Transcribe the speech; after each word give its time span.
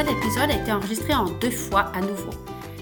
Nouvel 0.00 0.16
épisode 0.16 0.50
a 0.50 0.56
été 0.56 0.72
enregistré 0.72 1.12
en 1.12 1.26
deux 1.26 1.50
fois 1.50 1.92
à 1.94 2.00
nouveau. 2.00 2.30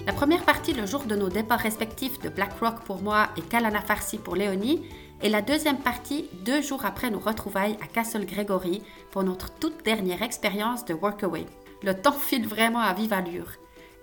La 0.07 0.13
première 0.13 0.45
partie 0.45 0.71
le 0.71 0.85
jour 0.85 1.03
de 1.03 1.17
nos 1.17 1.27
départs 1.27 1.59
respectifs 1.59 2.17
de 2.21 2.29
Black 2.29 2.57
Rock 2.61 2.79
pour 2.85 3.01
moi 3.01 3.27
et 3.35 3.41
Kalana 3.41 3.81
Farsi 3.81 4.17
pour 4.17 4.37
Léonie, 4.37 4.85
et 5.21 5.27
la 5.27 5.41
deuxième 5.41 5.79
partie 5.79 6.29
deux 6.45 6.61
jours 6.61 6.85
après 6.85 7.09
nos 7.09 7.19
retrouvailles 7.19 7.77
à 7.83 7.87
Castle 7.87 8.25
Gregory 8.25 8.83
pour 9.11 9.23
notre 9.23 9.51
toute 9.51 9.83
dernière 9.83 10.21
expérience 10.21 10.85
de 10.85 10.93
Workaway. 10.93 11.45
Le 11.83 11.93
temps 11.93 12.13
file 12.13 12.47
vraiment 12.47 12.79
à 12.79 12.93
vive 12.93 13.11
allure. 13.11 13.51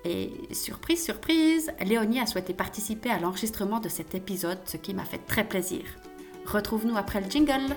Et 0.04 0.30
surprise, 0.52 1.02
surprise, 1.02 1.72
Léonie 1.80 2.20
a 2.20 2.26
souhaité 2.26 2.52
participer 2.52 3.08
à 3.08 3.18
l'enregistrement 3.18 3.80
de 3.80 3.88
cet 3.88 4.14
épisode, 4.14 4.58
ce 4.66 4.76
qui 4.76 4.92
m'a 4.92 5.06
fait 5.06 5.24
très 5.26 5.44
plaisir. 5.44 5.84
Retrouve-nous 6.44 6.98
après 6.98 7.22
le 7.22 7.30
jingle. 7.30 7.76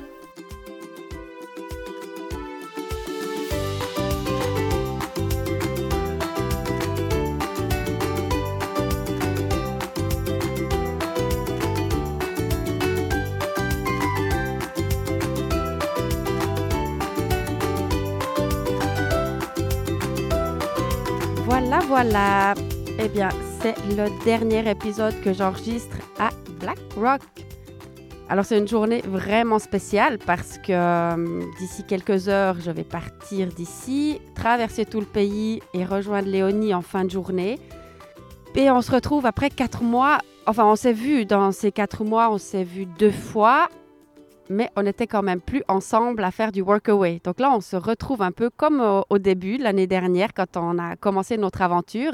Voilà. 22.02 22.54
Eh 22.98 23.10
bien, 23.10 23.28
c'est 23.60 23.76
le 23.98 24.08
dernier 24.24 24.70
épisode 24.72 25.20
que 25.20 25.34
j'enregistre 25.34 25.98
à 26.18 26.30
Black 26.62 26.80
Rock. 26.96 27.20
Alors, 28.30 28.46
c'est 28.46 28.58
une 28.58 28.70
journée 28.70 29.02
vraiment 29.06 29.60
spéciale 29.60 30.18
parce 30.18 30.60
que 30.60 30.72
euh, 30.72 31.44
d'ici 31.60 31.84
quelques 31.84 32.30
heures, 32.30 32.56
je 32.62 32.72
vais 32.72 32.86
partir 32.86 33.48
d'ici, 33.48 34.22
traverser 34.34 34.86
tout 34.86 35.02
le 35.02 35.06
pays 35.06 35.62
et 35.74 35.84
rejoindre 35.84 36.30
Léonie 36.30 36.74
en 36.74 36.82
fin 36.82 37.04
de 37.04 37.10
journée. 37.10 37.60
Et 38.56 38.72
on 38.72 38.82
se 38.82 38.94
retrouve 38.94 39.26
après 39.26 39.50
quatre 39.50 39.84
mois. 39.84 40.20
Enfin, 40.46 40.64
on 40.68 40.78
s'est 40.78 40.94
vu 40.94 41.26
dans 41.26 41.52
ces 41.52 41.74
quatre 41.74 42.06
mois, 42.06 42.32
on 42.32 42.38
s'est 42.38 42.64
vu 42.64 42.86
deux 42.86 43.12
fois 43.12 43.68
mais 44.50 44.70
on 44.76 44.84
n'était 44.84 45.08
quand 45.08 45.22
même 45.22 45.42
plus 45.42 45.64
ensemble 45.68 46.24
à 46.24 46.32
faire 46.32 46.52
du 46.52 46.62
workaway. 46.62 47.22
Donc 47.24 47.40
là, 47.40 47.52
on 47.52 47.62
se 47.62 47.76
retrouve 47.76 48.22
un 48.22 48.32
peu 48.32 48.50
comme 48.50 49.04
au, 49.10 49.18
début, 49.20 49.58
l'année 49.58 49.88
dernière, 49.88 50.34
quand 50.34 50.58
on 50.58 50.78
a 50.80 50.96
commencé 50.96 51.38
notre 51.38 51.62
aventure. 51.62 52.14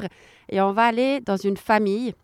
Et 0.50 0.60
on 0.60 0.72
va 0.72 0.84
aller 0.84 1.20
dans 1.20 1.36
une 1.36 1.56
famille 1.56 2.14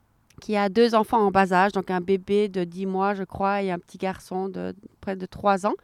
qui 0.41 0.57
a 0.57 0.69
deux 0.69 0.95
enfants 0.95 1.27
en 1.27 1.31
bas 1.31 1.53
âge, 1.53 1.73
donc 1.73 1.91
un 1.91 2.01
bébé 2.01 2.49
de 2.49 2.65
10 2.65 2.87
mois, 2.87 3.15
je 3.15 3.25
crois, 3.25 3.63
et 3.63 3.71
un 3.71 3.79
petit 3.79 3.99
garçon 3.99 4.49
de 4.49 4.75
près 5.01 5.17
de 5.17 5.27
3 5.27 5.67
ans. 5.67 5.75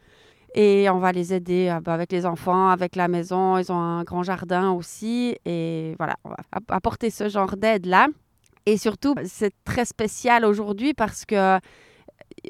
Et 0.55 0.89
on 0.89 0.99
va 0.99 1.11
les 1.11 1.33
aider 1.33 1.69
euh, 1.69 1.79
bah, 1.79 1.93
avec 1.93 2.11
les 2.11 2.25
enfants, 2.25 2.69
avec 2.69 2.95
la 2.95 3.07
maison. 3.07 3.57
Ils 3.57 3.71
ont 3.71 3.79
un 3.79 4.03
grand 4.03 4.23
jardin 4.23 4.71
aussi. 4.71 5.35
Et 5.45 5.95
voilà, 5.97 6.15
on 6.23 6.29
va 6.29 6.37
apporter 6.69 7.09
ce 7.09 7.29
genre 7.29 7.55
d'aide-là. 7.55 8.07
Et 8.65 8.77
surtout, 8.77 9.15
c'est 9.25 9.53
très 9.63 9.85
spécial 9.85 10.45
aujourd'hui 10.45 10.93
parce 10.93 11.25
que 11.25 11.59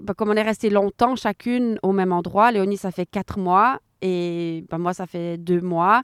bah, 0.04 0.14
comme 0.14 0.30
on 0.30 0.36
est 0.36 0.42
resté 0.42 0.70
longtemps 0.70 1.16
chacune 1.16 1.78
au 1.84 1.92
même 1.92 2.12
endroit, 2.12 2.52
Léonie, 2.52 2.78
ça 2.78 2.92
fait 2.92 3.06
quatre 3.06 3.40
mois 3.40 3.80
et 4.02 4.66
bah, 4.70 4.78
moi, 4.78 4.94
ça 4.94 5.06
fait 5.06 5.38
deux 5.38 5.62
mois. 5.62 6.04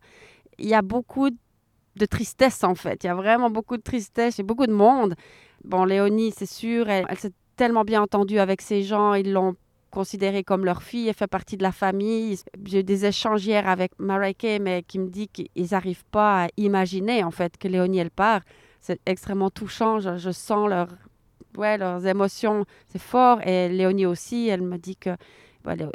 Il 0.57 0.67
y 0.67 0.73
a 0.73 0.81
beaucoup 0.81 1.29
de 1.29 2.05
tristesse, 2.05 2.63
en 2.63 2.75
fait. 2.75 3.03
Il 3.03 3.07
y 3.07 3.09
a 3.09 3.15
vraiment 3.15 3.49
beaucoup 3.49 3.77
de 3.77 3.81
tristesse 3.81 4.39
et 4.39 4.43
beaucoup 4.43 4.67
de 4.67 4.73
monde. 4.73 5.15
Bon, 5.63 5.85
Léonie, 5.85 6.31
c'est 6.35 6.45
sûr, 6.45 6.89
elle, 6.89 7.05
s'est 7.17 7.33
tellement 7.55 7.83
bien 7.83 8.01
entendue 8.01 8.39
avec 8.39 8.61
ces 8.61 8.83
gens. 8.83 9.13
Ils 9.13 9.31
l'ont 9.31 9.55
considérée 9.91 10.43
comme 10.43 10.65
leur 10.65 10.83
fille. 10.83 11.07
Elle 11.07 11.13
fait 11.15 11.27
partie 11.27 11.57
de 11.57 11.63
la 11.63 11.71
famille. 11.71 12.37
J'ai 12.65 12.79
eu 12.79 12.83
des 12.83 13.05
échanges 13.05 13.45
hier 13.45 13.67
avec 13.67 13.93
Kay, 14.37 14.59
mais 14.59 14.83
qui 14.83 14.99
me 14.99 15.07
dit 15.07 15.29
qu'ils 15.29 15.67
n'arrivent 15.71 16.05
pas 16.11 16.45
à 16.45 16.47
imaginer, 16.57 17.23
en 17.23 17.31
fait, 17.31 17.57
que 17.57 17.67
Léonie, 17.67 17.99
elle 17.99 18.11
part. 18.11 18.41
C'est 18.81 18.99
extrêmement 19.05 19.49
touchant. 19.49 19.99
je 19.99 20.31
sens 20.31 20.69
leur, 20.69 20.89
ouais, 21.57 21.77
leurs 21.77 22.05
émotions, 22.05 22.65
c'est 22.89 23.01
fort. 23.01 23.39
Et 23.45 23.69
Léonie 23.69 24.05
aussi, 24.05 24.47
elle 24.47 24.61
me 24.61 24.77
dit 24.77 24.95
que 24.95 25.11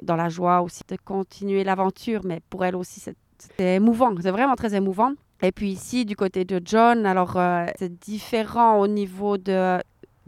dans 0.03 0.17
la 0.17 0.29
joie 0.29 0.63
aussi 0.63 0.83
de 0.89 0.97
continuer 0.97 1.65
l'aventure, 1.65 2.23
mais 2.25 2.41
pour 2.51 2.65
elle 2.65 2.77
aussi, 2.77 3.01
c'était 3.01 3.77
émouvant. 3.77 4.13
C'est 4.21 4.31
vraiment 4.31 4.57
très 4.57 4.75
émouvant. 4.75 5.13
Et 5.43 5.53
puis 5.53 5.71
ici, 5.71 6.05
du 6.05 6.17
côté 6.17 6.45
de 6.45 6.61
John, 6.65 7.07
alors 7.07 7.37
euh, 7.37 7.67
c'est 7.79 7.99
différent 7.99 8.79
au 8.79 8.87
niveau 8.87 9.39
de 9.39 9.79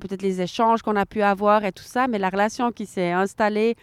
peut-être 0.00 0.22
les 0.22 0.40
échanges 0.40 0.82
qu'on 0.82 0.96
a 0.96 1.06
pu 1.06 1.22
avoir 1.22 1.64
et 1.64 1.72
tout 1.72 1.84
ça, 1.84 2.08
mais 2.08 2.18
la 2.18 2.30
relation 2.30 2.72
qui 2.72 2.86
s'est 2.86 3.12
installée 3.12 3.76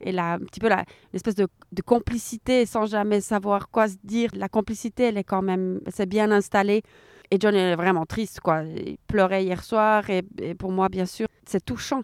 et 0.00 0.12
la, 0.12 0.34
un 0.34 0.38
petit 0.38 0.60
peu 0.60 0.68
l'espèce 1.12 1.34
de, 1.34 1.48
de, 1.72 1.82
complicité 1.82 2.66
sans 2.66 2.86
jamais 2.86 3.20
savoir 3.20 3.70
quoi 3.70 3.88
se 3.88 3.96
dire, 4.04 4.30
la 4.34 4.48
complicité, 4.48 5.04
elle 5.04 5.18
est 5.18 5.24
quand 5.24 5.42
même, 5.42 5.80
c'est 5.88 6.06
bien 6.06 6.30
installée. 6.30 6.82
Et 7.30 7.38
John 7.40 7.54
est 7.54 7.74
vraiment 7.76 8.06
triste, 8.06 8.40
quoi. 8.40 8.62
Il 8.62 8.98
pleurait 9.06 9.44
hier 9.44 9.62
soir 9.64 10.08
et, 10.10 10.22
pour 10.58 10.72
moi, 10.72 10.88
bien 10.88 11.06
sûr, 11.06 11.26
c'est 11.44 11.64
touchant, 11.64 12.02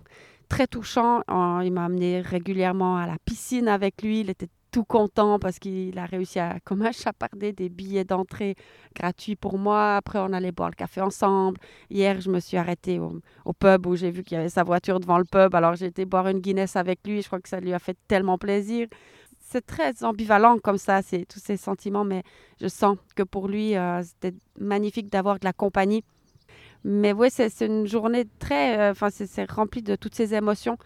très 0.48 0.66
touchant. 0.66 1.22
il 1.28 1.72
m'a 1.72 1.84
amené 1.84 2.20
régulièrement 2.20 2.96
à 2.96 3.06
la 3.06 3.16
piscine 3.24 3.68
avec 3.68 4.02
lui. 4.02 4.20
Il 4.20 4.30
était 4.30 4.48
tout 4.72 4.84
content 4.84 5.38
parce 5.38 5.58
qu'il 5.58 5.98
a 5.98 6.06
réussi 6.06 6.38
à 6.38 6.58
comme 6.64 6.82
chaparder 6.92 7.52
des 7.52 7.68
billets 7.68 8.04
d'entrée 8.04 8.56
gratuits 8.96 9.36
pour 9.36 9.58
moi. 9.58 9.96
Après, 9.96 10.18
on 10.18 10.32
allait 10.32 10.50
boire 10.50 10.70
le 10.70 10.74
café 10.74 11.02
ensemble. 11.02 11.58
Hier, 11.90 12.20
je 12.20 12.30
me 12.30 12.40
suis 12.40 12.56
arrêtée 12.56 12.98
au, 12.98 13.20
au 13.44 13.52
pub 13.52 13.86
où 13.86 13.94
j'ai 13.94 14.10
vu 14.10 14.22
qu'il 14.22 14.38
y 14.38 14.40
avait 14.40 14.48
sa 14.48 14.64
voiture 14.64 14.98
devant 14.98 15.18
le 15.18 15.24
pub. 15.24 15.54
Alors, 15.54 15.76
j'ai 15.76 15.86
été 15.86 16.06
boire 16.06 16.26
une 16.28 16.40
Guinness 16.40 16.74
avec 16.76 17.00
lui. 17.06 17.20
Je 17.20 17.26
crois 17.26 17.40
que 17.40 17.50
ça 17.50 17.60
lui 17.60 17.74
a 17.74 17.78
fait 17.78 17.96
tellement 18.08 18.38
plaisir 18.38 18.88
c'est 19.52 19.66
très 19.66 20.02
ambivalent 20.02 20.58
comme 20.58 20.78
ça, 20.78 21.02
c'est 21.02 21.26
tous 21.26 21.38
ces 21.38 21.56
sentiments, 21.56 22.04
mais 22.04 22.22
je 22.60 22.68
sens 22.68 22.96
que 23.14 23.22
pour 23.22 23.48
lui, 23.48 23.76
euh, 23.76 24.02
c'était 24.02 24.34
magnifique 24.58 25.10
d'avoir 25.10 25.38
de 25.38 25.44
la 25.44 25.52
compagnie. 25.52 26.02
Mais 26.84 27.12
oui, 27.12 27.28
c'est 27.30 27.60
une 27.60 27.86
journée 27.86 28.24
très, 28.38 28.78
euh, 28.78 28.90
enfin, 28.92 29.08
c'est 29.10 29.50
rempli 29.50 29.82
de 29.82 29.94
toutes 29.94 30.14
ces 30.14 30.34
émotions. 30.34 30.78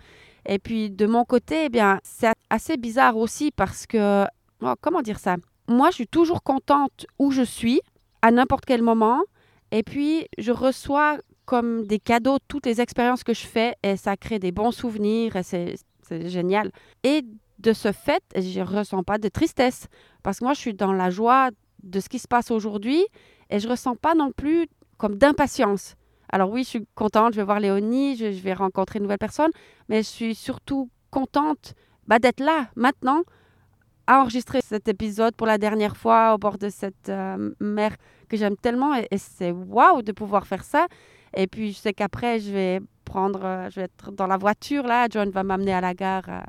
Et 0.47 0.59
puis 0.59 0.91
de 0.91 1.06
mon 1.06 1.25
côté, 1.25 1.66
eh 1.66 1.69
bien, 1.69 2.00
c'est 2.03 2.32
assez 2.50 2.77
bizarre 2.77 3.16
aussi 3.16 3.50
parce 3.50 3.87
que, 3.87 4.25
oh, 4.62 4.75
comment 4.81 5.03
dire 5.03 5.19
ça? 5.19 5.37
Moi, 5.69 5.91
je 5.91 5.97
suis 5.97 6.06
toujours 6.09 6.43
contente 6.43 7.06
où 7.19 7.31
je 7.31 7.43
suis, 7.43 7.81
à 8.22 8.31
n'importe 8.31 8.65
quel 8.66 8.83
moment. 8.83 9.22
Et 9.71 9.83
puis, 9.83 10.27
je 10.38 10.53
reçois 10.53 11.19
comme 11.44 11.87
des 11.87 11.98
cadeaux 11.98 12.38
toutes 12.48 12.66
les 12.66 12.81
expériences 12.81 13.22
que 13.22 13.34
je 13.34 13.47
fais 13.47 13.75
et 13.83 13.97
ça 13.97 14.16
crée 14.16 14.38
des 14.38 14.53
bons 14.53 14.72
souvenirs 14.72 15.37
et 15.37 15.43
c'est 15.43 16.28
génial. 16.28 16.71
Et 17.04 17.22
de 17.66 17.72
ce 17.72 17.91
fait, 17.91 18.22
je 18.37 18.60
ne 18.60 18.65
ressens 18.65 19.03
pas 19.03 19.19
de 19.19 19.28
tristesse 19.28 19.88
parce 20.22 20.38
que 20.38 20.44
moi, 20.44 20.54
je 20.54 20.60
suis 20.60 20.75
dans 20.75 20.93
la 20.93 21.10
joie 21.10 21.50
de 21.82 21.99
ce 21.99 22.09
qui 22.09 22.21
se 22.21 22.28
passe 22.28 22.53
aujourd'hui 22.53 23.04
et 23.50 23.59
je 23.59 23.66
ne 23.66 23.72
ressens 23.72 23.97
pas 23.97 24.15
non 24.15 24.31
plus 24.31 24.69
comme 24.99 25.16
d'impatience. 25.16 25.97
Alors 26.31 26.50
oui, 26.50 26.62
je 26.62 26.69
suis 26.69 26.87
contente, 26.94 27.32
je 27.34 27.38
vais 27.38 27.44
voir 27.44 27.59
Léonie, 27.59 28.16
je, 28.16 28.27
vais 28.27 28.54
rencontrer 28.54 28.99
une 28.99 29.04
nouvelle 29.04 29.19
personne, 29.19 29.50
mais 29.88 29.99
je 29.99 30.09
suis 30.09 30.34
surtout 30.36 30.89
contente 31.10 31.74
bah, 32.07 32.21
d'être 32.21 32.41
là 32.41 32.68
maintenant 32.77 33.22
à 34.07 34.21
enregistrer 34.21 34.60
cet 34.63 34.86
épisode 34.86 35.34
pour 35.34 35.48
la 35.48 35.59
dernière 35.59 35.97
fois 35.97 36.34
au 36.34 36.39
bord 36.39 36.59
de 36.59 36.68
cette 36.68 37.09
euh, 37.09 37.51
mer 37.59 37.97
que 38.28 38.36
j'aime 38.36 38.57
tellement 38.57 38.95
et, 38.95 39.18
c'est 39.18 39.51
waouh 39.51 40.03
de 40.03 40.13
pouvoir 40.13 40.47
faire 40.47 40.63
ça. 40.63 40.86
Et 41.36 41.48
puis 41.48 41.72
je 41.72 41.78
sais 41.78 41.92
qu'après 41.92 42.39
je 42.39 42.53
vais 42.53 42.80
prendre, 43.04 43.45
euh, 43.45 43.71
je 43.71 43.80
vais 43.80 43.86
être 43.86 44.13
dans 44.13 44.28
la 44.28 44.36
voiture 44.36 44.84
là, 44.84 45.09
John 45.10 45.30
va 45.30 45.42
m'amener 45.42 45.72
à 45.72 45.80
la 45.80 45.95
gare 45.95 46.28
euh, 46.28 46.41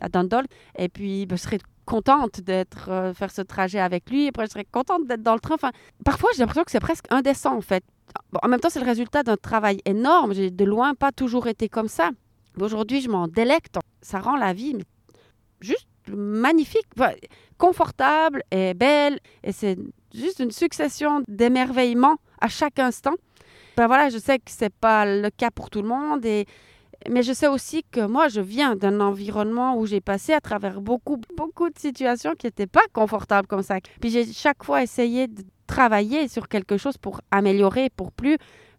à 0.00 0.08
Dundalk. 0.08 0.46
Et 0.78 0.88
puis, 0.88 1.26
ben, 1.26 1.36
je 1.36 1.42
serais 1.42 1.58
contente 1.84 2.40
d'être 2.40 2.90
euh, 2.90 3.14
faire 3.14 3.30
ce 3.30 3.42
trajet 3.42 3.80
avec 3.80 4.08
lui. 4.10 4.24
Et 4.24 4.28
après, 4.28 4.46
je 4.46 4.52
serais 4.52 4.64
contente 4.64 5.06
d'être 5.06 5.22
dans 5.22 5.34
le 5.34 5.40
train. 5.40 5.54
Enfin, 5.54 5.72
parfois, 6.04 6.30
j'ai 6.34 6.40
l'impression 6.40 6.64
que 6.64 6.70
c'est 6.70 6.80
presque 6.80 7.06
indécent, 7.10 7.56
en 7.56 7.60
fait. 7.60 7.84
en 8.42 8.48
même 8.48 8.60
temps, 8.60 8.70
c'est 8.70 8.80
le 8.80 8.86
résultat 8.86 9.22
d'un 9.22 9.36
travail 9.36 9.80
énorme. 9.84 10.34
J'ai 10.34 10.50
de 10.50 10.64
loin 10.64 10.94
pas 10.94 11.12
toujours 11.12 11.46
été 11.46 11.68
comme 11.68 11.88
ça. 11.88 12.10
Aujourd'hui, 12.60 13.00
je 13.00 13.08
m'en 13.08 13.28
délecte. 13.28 13.78
Ça 14.00 14.20
rend 14.20 14.36
la 14.36 14.52
vie 14.52 14.76
juste 15.60 15.86
magnifique, 16.08 16.86
confortable 17.58 18.42
et 18.50 18.74
belle. 18.74 19.18
Et 19.44 19.52
c'est 19.52 19.78
juste 20.14 20.40
une 20.40 20.50
succession 20.50 21.22
d'émerveillements 21.28 22.16
à 22.40 22.48
chaque 22.48 22.78
instant. 22.78 23.14
Ben 23.76 23.86
voilà, 23.86 24.10
je 24.10 24.18
sais 24.18 24.38
que 24.38 24.50
c'est 24.50 24.74
pas 24.74 25.06
le 25.06 25.30
cas 25.30 25.50
pour 25.50 25.70
tout 25.70 25.80
le 25.80 25.88
monde 25.88 26.26
et 26.26 26.46
Mais 27.08 27.22
je 27.22 27.32
sais 27.32 27.48
aussi 27.48 27.84
que 27.90 28.06
moi, 28.06 28.28
je 28.28 28.40
viens 28.40 28.76
d'un 28.76 29.00
environnement 29.00 29.76
où 29.76 29.86
j'ai 29.86 30.00
passé 30.00 30.32
à 30.32 30.40
travers 30.40 30.80
beaucoup, 30.80 31.20
beaucoup 31.36 31.68
de 31.70 31.78
situations 31.78 32.34
qui 32.38 32.46
n'étaient 32.46 32.66
pas 32.66 32.84
confortables 32.92 33.48
comme 33.48 33.62
ça. 33.62 33.78
Puis 34.00 34.10
j'ai 34.10 34.32
chaque 34.32 34.64
fois 34.64 34.82
essayé 34.82 35.26
de 35.26 35.42
travailler 35.66 36.28
sur 36.28 36.48
quelque 36.48 36.76
chose 36.76 36.98
pour 36.98 37.20
améliorer, 37.30 37.90
pour 37.90 38.12
plus 38.12 38.36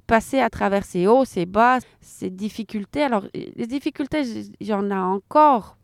passer 0.07 0.39
à 0.39 0.49
travers 0.49 0.85
ces 0.85 1.07
hauts, 1.07 1.25
ces 1.25 1.45
bas, 1.45 1.79
ces 2.01 2.29
difficultés. 2.29 3.03
Alors, 3.03 3.25
les 3.33 3.67
difficultés, 3.67 4.23
j'en 4.61 4.89
ai 4.89 4.93
encore, 4.93 5.77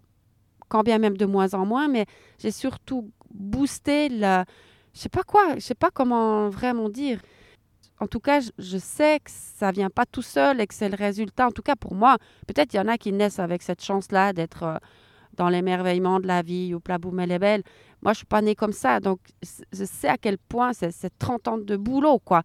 quand 0.68 0.84
bien 0.84 1.00
même 1.00 1.18
de 1.18 1.26
moins 1.26 1.54
en 1.54 1.66
moins, 1.66 1.88
mais 1.88 2.06
j'ai 2.38 2.52
surtout 2.52 3.10
boosté 3.32 4.10
le... 4.10 4.44
Je 4.94 5.02
sais 5.02 5.10
pas 5.10 5.24
quoi, 5.24 5.56
je 5.56 5.62
sais 5.62 5.76
pas 5.76 5.92
comment 5.92 6.50
vraiment 6.50 6.90
dire 6.90 7.22
en 8.00 8.08
tout 8.08 8.20
cas, 8.20 8.40
je 8.58 8.78
sais 8.78 9.20
que 9.20 9.30
ça 9.32 9.72
vient 9.72 9.90
pas 9.90 10.06
tout 10.06 10.22
seul 10.22 10.62
et 10.62 10.68
que 10.68 10.74
c'est 10.74 10.90
le 10.90 10.96
résultat. 10.96 11.48
En 11.48 11.52
tout 11.52 11.62
cas, 11.62 11.76
pour 11.76 11.96
moi, 11.96 12.18
peut-être 12.48 12.74
il 12.74 12.78
y 12.78 12.80
en 12.80 12.88
a 12.88 12.98
qui 12.98 13.12
naissent 13.12 13.40
avec 13.40 13.62
cette 13.62 13.84
chance-là 13.84 14.32
d'être 14.34 14.64
euh, 14.64 14.78
dans 15.34 15.50
l'émerveillement 15.50 16.20
de 16.20 16.28
la 16.28 16.42
vie 16.42 16.74
ou 16.74 16.80
plaboum 16.80 17.20
elle 17.20 17.32
est 17.32 17.40
belle. 17.40 17.64
Moi, 18.02 18.14
je 18.14 18.18
suis 18.18 18.26
pas 18.26 18.42
née 18.42 18.56
comme 18.56 18.72
ça, 18.72 19.00
donc 19.00 19.20
je 19.44 19.84
sais 19.84 20.08
à 20.08 20.18
quel 20.18 20.38
point 20.38 20.72
c'est 20.74 21.18
30 21.20 21.48
ans 21.50 21.58
de 21.58 21.76
boulot, 21.76 22.20
quoi. 22.20 22.44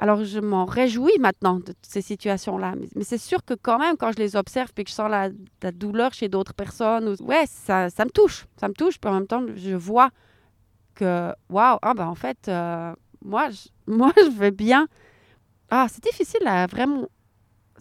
Alors, 0.00 0.22
je 0.22 0.38
m'en 0.38 0.64
réjouis 0.64 1.18
maintenant 1.18 1.58
de 1.58 1.74
ces 1.82 2.02
situations-là. 2.02 2.74
Mais, 2.94 3.02
c'est 3.02 3.18
sûr 3.18 3.44
que 3.44 3.54
quand 3.54 3.80
même, 3.80 3.96
quand 3.96 4.12
je 4.12 4.18
les 4.18 4.36
observe 4.36 4.70
et 4.76 4.84
que 4.84 4.90
je 4.90 4.94
sens 4.94 5.10
la, 5.10 5.72
douleur 5.72 6.14
chez 6.14 6.28
d'autres 6.28 6.54
personnes, 6.54 7.16
ouais, 7.20 7.44
ça, 7.46 7.90
ça, 7.90 8.04
me 8.04 8.10
touche. 8.10 8.46
Ça 8.60 8.68
me 8.68 8.74
touche. 8.74 9.00
Puis 9.00 9.10
en 9.10 9.14
même 9.14 9.26
temps, 9.26 9.42
je 9.56 9.74
vois 9.74 10.10
que, 10.94 11.32
waouh, 11.48 11.78
ah 11.82 11.94
ben 11.94 12.06
en 12.06 12.14
fait, 12.14 12.46
euh, 12.46 12.94
moi, 13.24 13.50
je, 13.50 13.68
moi, 13.86 14.12
je 14.16 14.30
veux 14.30 14.50
bien. 14.50 14.88
Ah, 15.70 15.86
c'est 15.90 16.02
difficile 16.02 16.46
à 16.46 16.66
vraiment 16.66 17.08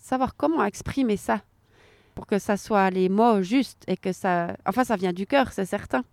savoir 0.01 0.35
comment 0.35 0.63
exprimer 0.63 1.17
ça 1.17 1.41
pour 2.15 2.25
que 2.25 2.39
ça 2.39 2.57
soit 2.57 2.89
les 2.89 3.09
mots 3.09 3.41
justes 3.41 3.83
et 3.87 3.97
que 3.97 4.11
ça. 4.11 4.55
Enfin, 4.65 4.83
ça 4.83 4.95
vient 4.95 5.13
du 5.13 5.27
cœur, 5.27 5.51
c'est 5.51 5.65
certain. 5.65 6.03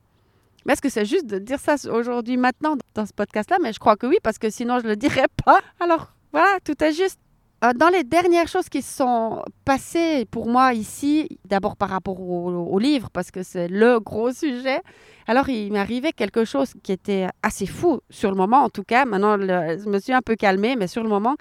Mais 0.64 0.72
est-ce 0.72 0.82
que 0.82 0.88
c'est 0.88 1.04
juste 1.04 1.26
de 1.26 1.38
dire 1.38 1.60
ça 1.60 1.74
aujourd'hui, 1.90 2.36
maintenant, 2.36 2.76
dans 2.94 3.06
ce 3.06 3.12
podcast-là? 3.12 3.58
Mais 3.60 3.72
je 3.72 3.78
crois 3.78 3.96
que 3.96 4.06
oui, 4.06 4.16
parce 4.22 4.38
que 4.38 4.48
sinon, 4.50 4.78
je 4.78 4.84
ne 4.84 4.90
le 4.90 4.96
dirais 4.96 5.26
pas. 5.44 5.60
Alors, 5.80 6.14
voilà, 6.32 6.58
tout 6.64 6.82
est 6.82 6.92
juste. 6.92 7.20
Euh, 7.64 7.72
dans 7.72 7.88
les 7.88 8.04
dernières 8.04 8.48
choses 8.48 8.68
qui 8.68 8.82
sont 8.82 9.42
passées 9.64 10.26
pour 10.30 10.48
moi 10.48 10.74
ici, 10.74 11.38
d'abord 11.46 11.76
par 11.76 11.88
rapport 11.88 12.20
au, 12.20 12.78
livre, 12.78 13.10
parce 13.10 13.30
que 13.30 13.42
c'est 13.42 13.68
le 13.68 14.00
gros 14.00 14.32
sujet, 14.32 14.80
alors 15.26 15.48
il 15.48 15.72
m'est 15.72 15.78
arrivé 15.78 16.12
quelque 16.12 16.44
chose 16.44 16.72
qui 16.82 16.92
était 16.92 17.28
assez 17.42 17.66
fou 17.66 18.00
sur 18.10 18.30
le 18.30 18.36
moment, 18.36 18.64
en 18.64 18.68
tout 18.68 18.82
cas. 18.82 19.04
Maintenant, 19.04 19.38
je 19.38 19.88
me 19.88 19.98
suis 19.98 20.12
un 20.12 20.20
peu 20.20 20.34
calmée, 20.34 20.76
mais 20.76 20.88
sur 20.88 21.02
le 21.02 21.08
moment. 21.08 21.36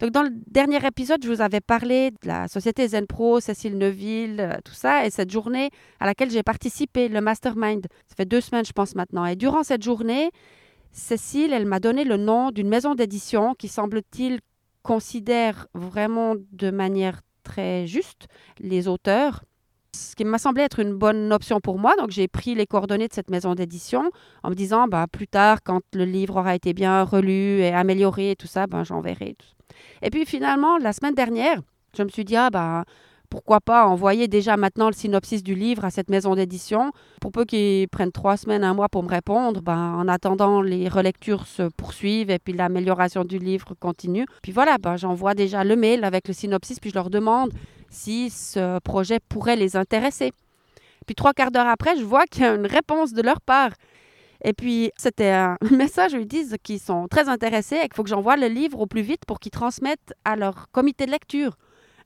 Donc, 0.00 0.10
dans 0.10 0.22
le 0.22 0.30
dernier 0.48 0.84
épisode, 0.84 1.22
je 1.22 1.28
vous 1.28 1.40
avais 1.40 1.60
parlé 1.60 2.10
de 2.10 2.28
la 2.28 2.48
société 2.48 2.86
Zen 2.88 3.06
Pro, 3.06 3.40
Cécile 3.40 3.76
Neuville, 3.76 4.40
euh, 4.40 4.56
tout 4.64 4.74
ça, 4.74 5.04
et 5.04 5.10
cette 5.10 5.30
journée 5.30 5.70
à 5.98 6.06
laquelle 6.06 6.30
j'ai 6.30 6.44
participé, 6.44 7.08
le 7.08 7.20
mastermind. 7.20 7.84
Ça 8.06 8.14
fait 8.16 8.24
deux 8.24 8.40
semaines, 8.40 8.64
je 8.64 8.72
pense, 8.72 8.94
maintenant. 8.94 9.26
Et 9.26 9.34
durant 9.34 9.64
cette 9.64 9.82
journée, 9.82 10.30
Cécile, 10.92 11.52
elle 11.52 11.66
m'a 11.66 11.80
donné 11.80 12.04
le 12.04 12.16
nom 12.16 12.52
d'une 12.52 12.68
maison 12.68 12.94
d'édition 12.94 13.54
qui, 13.54 13.66
semble-t-il, 13.66 14.38
considère 14.82 15.66
vraiment 15.74 16.34
de 16.52 16.70
manière 16.70 17.20
très 17.42 17.86
juste 17.86 18.26
les 18.58 18.88
auteurs. 18.88 19.44
Ce 19.94 20.14
qui 20.14 20.24
m'a 20.24 20.38
semblé 20.38 20.62
être 20.62 20.80
une 20.80 20.94
bonne 20.94 21.32
option 21.32 21.60
pour 21.60 21.78
moi. 21.78 21.96
Donc, 21.96 22.10
j'ai 22.10 22.28
pris 22.28 22.54
les 22.54 22.66
coordonnées 22.66 23.08
de 23.08 23.14
cette 23.14 23.30
maison 23.30 23.54
d'édition 23.54 24.10
en 24.42 24.50
me 24.50 24.54
disant, 24.54 24.86
bah, 24.86 25.06
plus 25.10 25.26
tard, 25.26 25.62
quand 25.64 25.80
le 25.94 26.04
livre 26.04 26.36
aura 26.36 26.54
été 26.54 26.74
bien 26.74 27.02
relu 27.02 27.60
et 27.60 27.72
amélioré 27.72 28.32
et 28.32 28.36
tout 28.36 28.46
ça, 28.46 28.66
ben, 28.66 28.84
j'enverrai. 28.84 29.36
Et 30.02 30.10
puis, 30.10 30.26
finalement, 30.26 30.78
la 30.78 30.92
semaine 30.92 31.14
dernière, 31.14 31.60
je 31.96 32.02
me 32.02 32.08
suis 32.08 32.24
dit, 32.24 32.36
ah, 32.36 32.50
bah, 32.50 32.84
pourquoi 33.30 33.60
pas 33.60 33.86
envoyer 33.86 34.28
déjà 34.28 34.56
maintenant 34.56 34.86
le 34.88 34.94
synopsis 34.94 35.42
du 35.42 35.54
livre 35.54 35.84
à 35.84 35.90
cette 35.90 36.10
maison 36.10 36.34
d'édition 36.34 36.92
pour 37.20 37.32
peu 37.32 37.44
qu'ils 37.44 37.88
prennent 37.88 38.12
trois 38.12 38.36
semaines, 38.36 38.64
un 38.64 38.74
mois 38.74 38.88
pour 38.88 39.02
me 39.02 39.08
répondre. 39.08 39.60
Ben, 39.62 39.94
en 39.94 40.08
attendant, 40.08 40.62
les 40.62 40.88
relectures 40.88 41.46
se 41.46 41.68
poursuivent 41.76 42.30
et 42.30 42.38
puis 42.38 42.52
l'amélioration 42.52 43.24
du 43.24 43.38
livre 43.38 43.74
continue. 43.78 44.26
Puis 44.42 44.52
voilà, 44.52 44.78
ben, 44.78 44.96
j'envoie 44.96 45.34
déjà 45.34 45.64
le 45.64 45.76
mail 45.76 46.04
avec 46.04 46.28
le 46.28 46.34
synopsis 46.34 46.80
puis 46.80 46.90
je 46.90 46.94
leur 46.94 47.10
demande 47.10 47.52
si 47.90 48.30
ce 48.30 48.78
projet 48.80 49.18
pourrait 49.28 49.56
les 49.56 49.76
intéresser. 49.76 50.32
Puis 51.06 51.14
trois 51.14 51.32
quarts 51.32 51.50
d'heure 51.50 51.68
après, 51.68 51.96
je 51.96 52.04
vois 52.04 52.26
qu'il 52.26 52.42
y 52.42 52.46
a 52.46 52.54
une 52.54 52.66
réponse 52.66 53.12
de 53.12 53.22
leur 53.22 53.40
part. 53.40 53.70
Et 54.44 54.52
puis, 54.52 54.92
c'était 54.96 55.30
un 55.30 55.56
message 55.70 56.12
ils 56.12 56.26
disent 56.26 56.56
qu'ils 56.62 56.80
sont 56.80 57.08
très 57.08 57.28
intéressés 57.28 57.76
et 57.76 57.82
qu'il 57.82 57.94
faut 57.94 58.04
que 58.04 58.10
j'envoie 58.10 58.36
le 58.36 58.46
livre 58.46 58.80
au 58.80 58.86
plus 58.86 59.02
vite 59.02 59.22
pour 59.26 59.40
qu'ils 59.40 59.52
transmettent 59.52 60.14
à 60.24 60.36
leur 60.36 60.70
comité 60.70 61.06
de 61.06 61.10
lecture. 61.10 61.56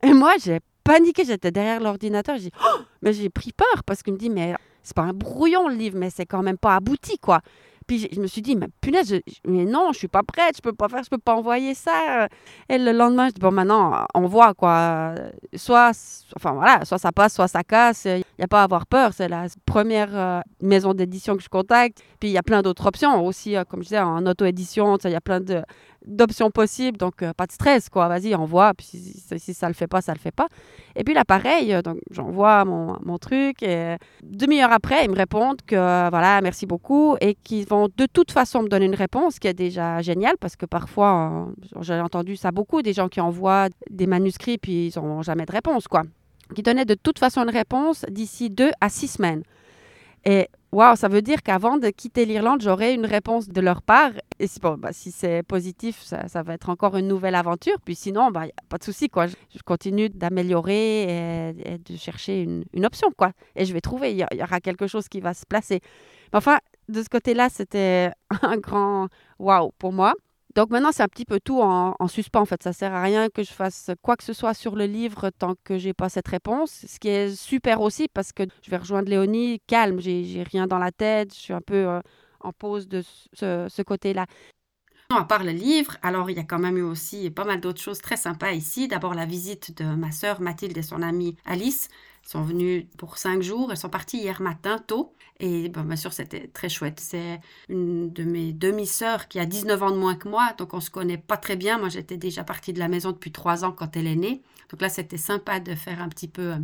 Et 0.02 0.12
moi, 0.12 0.32
j'ai 0.42 0.60
paniqué. 0.84 1.24
J'étais 1.24 1.50
derrière 1.50 1.80
l'ordinateur. 1.80 2.36
J'ai 2.38 2.50
oh! 2.64 2.80
mais 3.02 3.12
j'ai 3.12 3.30
pris 3.30 3.52
peur 3.52 3.82
parce 3.84 4.02
qu'il 4.02 4.12
me 4.12 4.18
dit, 4.18 4.30
mais 4.30 4.54
c'est 4.82 4.96
pas 4.96 5.02
un 5.02 5.12
brouillon 5.12 5.68
le 5.68 5.74
livre, 5.74 5.98
mais 5.98 6.10
c'est 6.10 6.26
quand 6.26 6.42
même 6.42 6.58
pas 6.58 6.76
abouti, 6.76 7.18
quoi. 7.18 7.40
Puis 7.86 8.08
je, 8.12 8.20
me 8.20 8.26
suis 8.26 8.42
dit, 8.42 8.56
mais 8.56 8.68
punaise, 8.80 9.20
mais 9.46 9.64
non, 9.64 9.92
je 9.92 9.98
suis 9.98 10.08
pas 10.08 10.22
prête, 10.22 10.56
je 10.56 10.62
peux 10.62 10.72
pas 10.72 10.88
faire, 10.88 11.02
je 11.02 11.10
peux 11.10 11.18
pas 11.18 11.34
envoyer 11.34 11.74
ça. 11.74 12.28
Et 12.68 12.78
le 12.78 12.92
lendemain, 12.92 13.28
je 13.28 13.34
dis, 13.34 13.40
bon, 13.40 13.50
maintenant, 13.50 14.06
on 14.14 14.26
voit, 14.26 14.54
quoi. 14.54 15.14
Soit, 15.54 15.90
enfin 16.36 16.52
voilà, 16.52 16.84
soit 16.84 16.98
ça 16.98 17.12
passe, 17.12 17.34
soit 17.34 17.48
ça 17.48 17.62
casse. 17.62 18.04
Il 18.04 18.24
n'y 18.38 18.44
a 18.44 18.48
pas 18.48 18.60
à 18.60 18.64
avoir 18.64 18.86
peur. 18.86 19.12
C'est 19.12 19.28
la 19.28 19.46
première 19.66 20.16
euh, 20.16 20.40
maison 20.60 20.94
d'édition 20.94 21.36
que 21.36 21.42
je 21.42 21.48
contacte. 21.48 22.02
Puis 22.20 22.30
il 22.30 22.32
y 22.32 22.38
a 22.38 22.42
plein 22.42 22.62
d'autres 22.62 22.86
options 22.86 23.24
aussi, 23.26 23.56
euh, 23.56 23.64
comme 23.64 23.80
je 23.80 23.88
disais, 23.88 24.00
en 24.00 24.24
auto-édition, 24.26 24.96
il 25.04 25.10
y 25.10 25.14
a 25.14 25.20
plein 25.20 25.40
de, 25.40 25.62
d'options 26.06 26.50
possibles, 26.50 26.98
donc 26.98 27.22
euh, 27.22 27.32
pas 27.32 27.46
de 27.46 27.52
stress, 27.52 27.88
quoi. 27.88 28.08
Vas-y, 28.08 28.34
envoie, 28.34 28.72
puis 28.74 28.86
si, 28.86 29.38
si, 29.38 29.54
ça 29.54 29.68
le 29.68 29.74
fait 29.74 29.86
pas, 29.86 30.00
ça 30.00 30.12
le 30.12 30.18
fait 30.18 30.32
pas. 30.32 30.48
Et 30.96 31.04
puis 31.04 31.14
là, 31.14 31.24
pareil, 31.24 31.72
euh, 31.72 31.82
donc 31.82 31.98
j'envoie 32.10 32.64
mon, 32.64 32.96
mon, 33.02 33.18
truc, 33.18 33.62
et 33.62 33.96
demi-heure 34.22 34.72
après, 34.72 35.04
ils 35.04 35.10
me 35.10 35.16
répondent 35.16 35.62
que 35.66 35.76
voilà, 36.10 36.40
merci 36.42 36.66
beaucoup, 36.66 37.16
et 37.20 37.34
qu'ils 37.34 37.66
vont 37.66 37.88
de 37.96 38.06
toute 38.06 38.30
façon 38.32 38.62
me 38.62 38.68
donner 38.68 38.86
une 38.86 38.94
réponse, 38.94 39.38
qui 39.38 39.48
est 39.48 39.54
déjà 39.54 40.02
génial, 40.02 40.36
parce 40.38 40.56
que 40.56 40.66
parfois, 40.66 41.46
euh, 41.76 41.82
j'ai 41.82 42.00
entendu 42.00 42.36
ça 42.36 42.50
beaucoup, 42.50 42.82
des 42.82 42.92
gens 42.92 43.08
qui 43.08 43.20
envoient 43.20 43.68
des 43.90 44.06
manuscrits, 44.06 44.58
puis 44.58 44.88
ils 44.88 44.98
n'ont 45.00 45.22
jamais 45.22 45.46
de 45.46 45.52
réponse, 45.52 45.88
quoi. 45.88 46.02
Qui 46.54 46.62
donnaient 46.62 46.84
de 46.84 46.94
toute 46.94 47.18
façon 47.18 47.42
une 47.42 47.50
réponse 47.50 48.04
d'ici 48.10 48.50
deux 48.50 48.72
à 48.80 48.88
six 48.88 49.08
semaines. 49.08 49.42
Et 50.24 50.48
Waouh, 50.72 50.96
ça 50.96 51.08
veut 51.08 51.20
dire 51.20 51.42
qu'avant 51.42 51.76
de 51.76 51.90
quitter 51.90 52.24
l'Irlande, 52.24 52.62
j'aurai 52.62 52.94
une 52.94 53.04
réponse 53.04 53.46
de 53.48 53.60
leur 53.60 53.82
part. 53.82 54.12
Et 54.38 54.46
si, 54.46 54.58
bah, 54.58 54.88
c'est 54.92 55.42
positif, 55.42 56.00
ça, 56.02 56.42
va 56.42 56.54
être 56.54 56.70
encore 56.70 56.96
une 56.96 57.08
nouvelle 57.08 57.34
aventure. 57.34 57.76
Puis 57.84 57.94
sinon, 57.94 58.30
bah, 58.30 58.46
pas 58.70 58.78
de 58.78 58.84
souci. 58.84 59.10
Quoi. 59.10 59.26
Je, 59.26 59.34
continue 59.66 60.08
d'améliorer 60.08 61.50
et, 61.50 61.78
de 61.78 61.96
chercher 61.98 62.42
une, 62.42 62.64
une, 62.72 62.86
option. 62.86 63.08
Quoi. 63.18 63.32
Et 63.54 63.66
je 63.66 63.74
vais 63.74 63.82
trouver, 63.82 64.12
il 64.12 64.16
y, 64.16 64.36
y, 64.36 64.42
aura 64.42 64.60
quelque 64.60 64.86
chose 64.86 65.08
qui 65.08 65.20
va 65.20 65.34
se 65.34 65.44
placer. 65.44 65.80
Mais 66.32 66.38
enfin, 66.38 66.58
de 66.88 67.02
ce 67.02 67.08
côté-là, 67.10 67.50
c'était 67.50 68.10
un 68.42 68.56
grand 68.56 69.08
waouh 69.38 69.72
pour 69.78 69.92
moi. 69.92 70.14
Donc 70.54 70.70
maintenant, 70.70 70.92
c'est 70.92 71.02
un 71.02 71.08
petit 71.08 71.24
peu 71.24 71.40
tout 71.40 71.60
en, 71.62 72.08
suspens. 72.08 72.40
En 72.42 72.44
fait, 72.44 72.62
ça 72.62 72.72
sert 72.72 72.92
à 72.92 73.02
rien 73.02 73.28
que 73.30 73.42
je 73.42 73.52
fasse 73.52 73.90
quoi 74.02 74.16
que 74.16 74.24
ce 74.24 74.32
soit 74.32 74.54
sur 74.54 74.76
le 74.76 74.84
livre 74.84 75.30
tant 75.30 75.54
que 75.64 75.78
j'ai 75.78 75.94
pas 75.94 76.08
cette 76.08 76.28
réponse. 76.28 76.84
Ce 76.86 76.98
qui 76.98 77.08
est 77.08 77.34
super 77.34 77.80
aussi 77.80 78.08
parce 78.08 78.32
que 78.32 78.42
je 78.62 78.70
vais 78.70 78.76
rejoindre 78.76 79.08
Léonie 79.08 79.60
calme. 79.66 80.00
J'ai 80.00 80.44
rien 80.50 80.66
dans 80.66 80.78
la 80.78 80.92
tête. 80.92 81.34
Je 81.34 81.40
suis 81.40 81.52
un 81.54 81.62
peu 81.62 81.86
euh, 81.86 82.00
en 82.40 82.52
pause 82.52 82.86
de 82.86 83.02
ce, 83.32 83.82
côté-là. 83.82 84.26
À 85.14 85.24
part 85.24 85.44
le 85.44 85.52
livre, 85.52 85.96
alors 86.00 86.30
il 86.30 86.38
y 86.38 86.40
a 86.40 86.44
quand 86.44 86.58
même 86.58 86.78
eu 86.78 86.82
aussi 86.82 87.30
pas 87.30 87.44
mal 87.44 87.60
d'autres 87.60 87.80
choses 87.80 88.00
très 88.00 88.16
sympas 88.16 88.52
ici. 88.52 88.88
D'abord 88.88 89.14
la 89.14 89.26
visite 89.26 89.76
de 89.76 89.84
ma 89.84 90.10
sœur 90.10 90.40
Mathilde 90.40 90.76
et 90.76 90.82
son 90.82 91.02
amie 91.02 91.36
Alice. 91.44 91.88
Sont 92.22 92.42
venus 92.42 92.86
pour 92.98 93.18
cinq 93.18 93.42
jours. 93.42 93.70
Elles 93.70 93.76
sont 93.76 93.88
parties 93.88 94.18
hier 94.18 94.40
matin 94.40 94.78
tôt. 94.78 95.14
Et 95.40 95.68
bien 95.68 95.96
sûr, 95.96 96.12
c'était 96.12 96.46
très 96.48 96.68
chouette. 96.68 97.00
C'est 97.00 97.40
une 97.68 98.12
de 98.12 98.22
mes 98.22 98.52
demi-sœurs 98.52 99.26
qui 99.28 99.40
a 99.40 99.46
19 99.46 99.82
ans 99.82 99.90
de 99.90 99.96
moins 99.96 100.14
que 100.14 100.28
moi. 100.28 100.52
Donc, 100.56 100.72
on 100.72 100.80
se 100.80 100.90
connaît 100.90 101.18
pas 101.18 101.36
très 101.36 101.56
bien. 101.56 101.78
Moi, 101.78 101.88
j'étais 101.88 102.16
déjà 102.16 102.44
partie 102.44 102.72
de 102.72 102.78
la 102.78 102.88
maison 102.88 103.10
depuis 103.10 103.32
trois 103.32 103.64
ans 103.64 103.72
quand 103.72 103.96
elle 103.96 104.06
est 104.06 104.16
née. 104.16 104.42
Donc 104.70 104.80
là, 104.80 104.88
c'était 104.88 105.18
sympa 105.18 105.60
de 105.60 105.74
faire 105.74 106.00
un 106.00 106.08
petit 106.08 106.28
peu, 106.28 106.52
euh, 106.52 106.58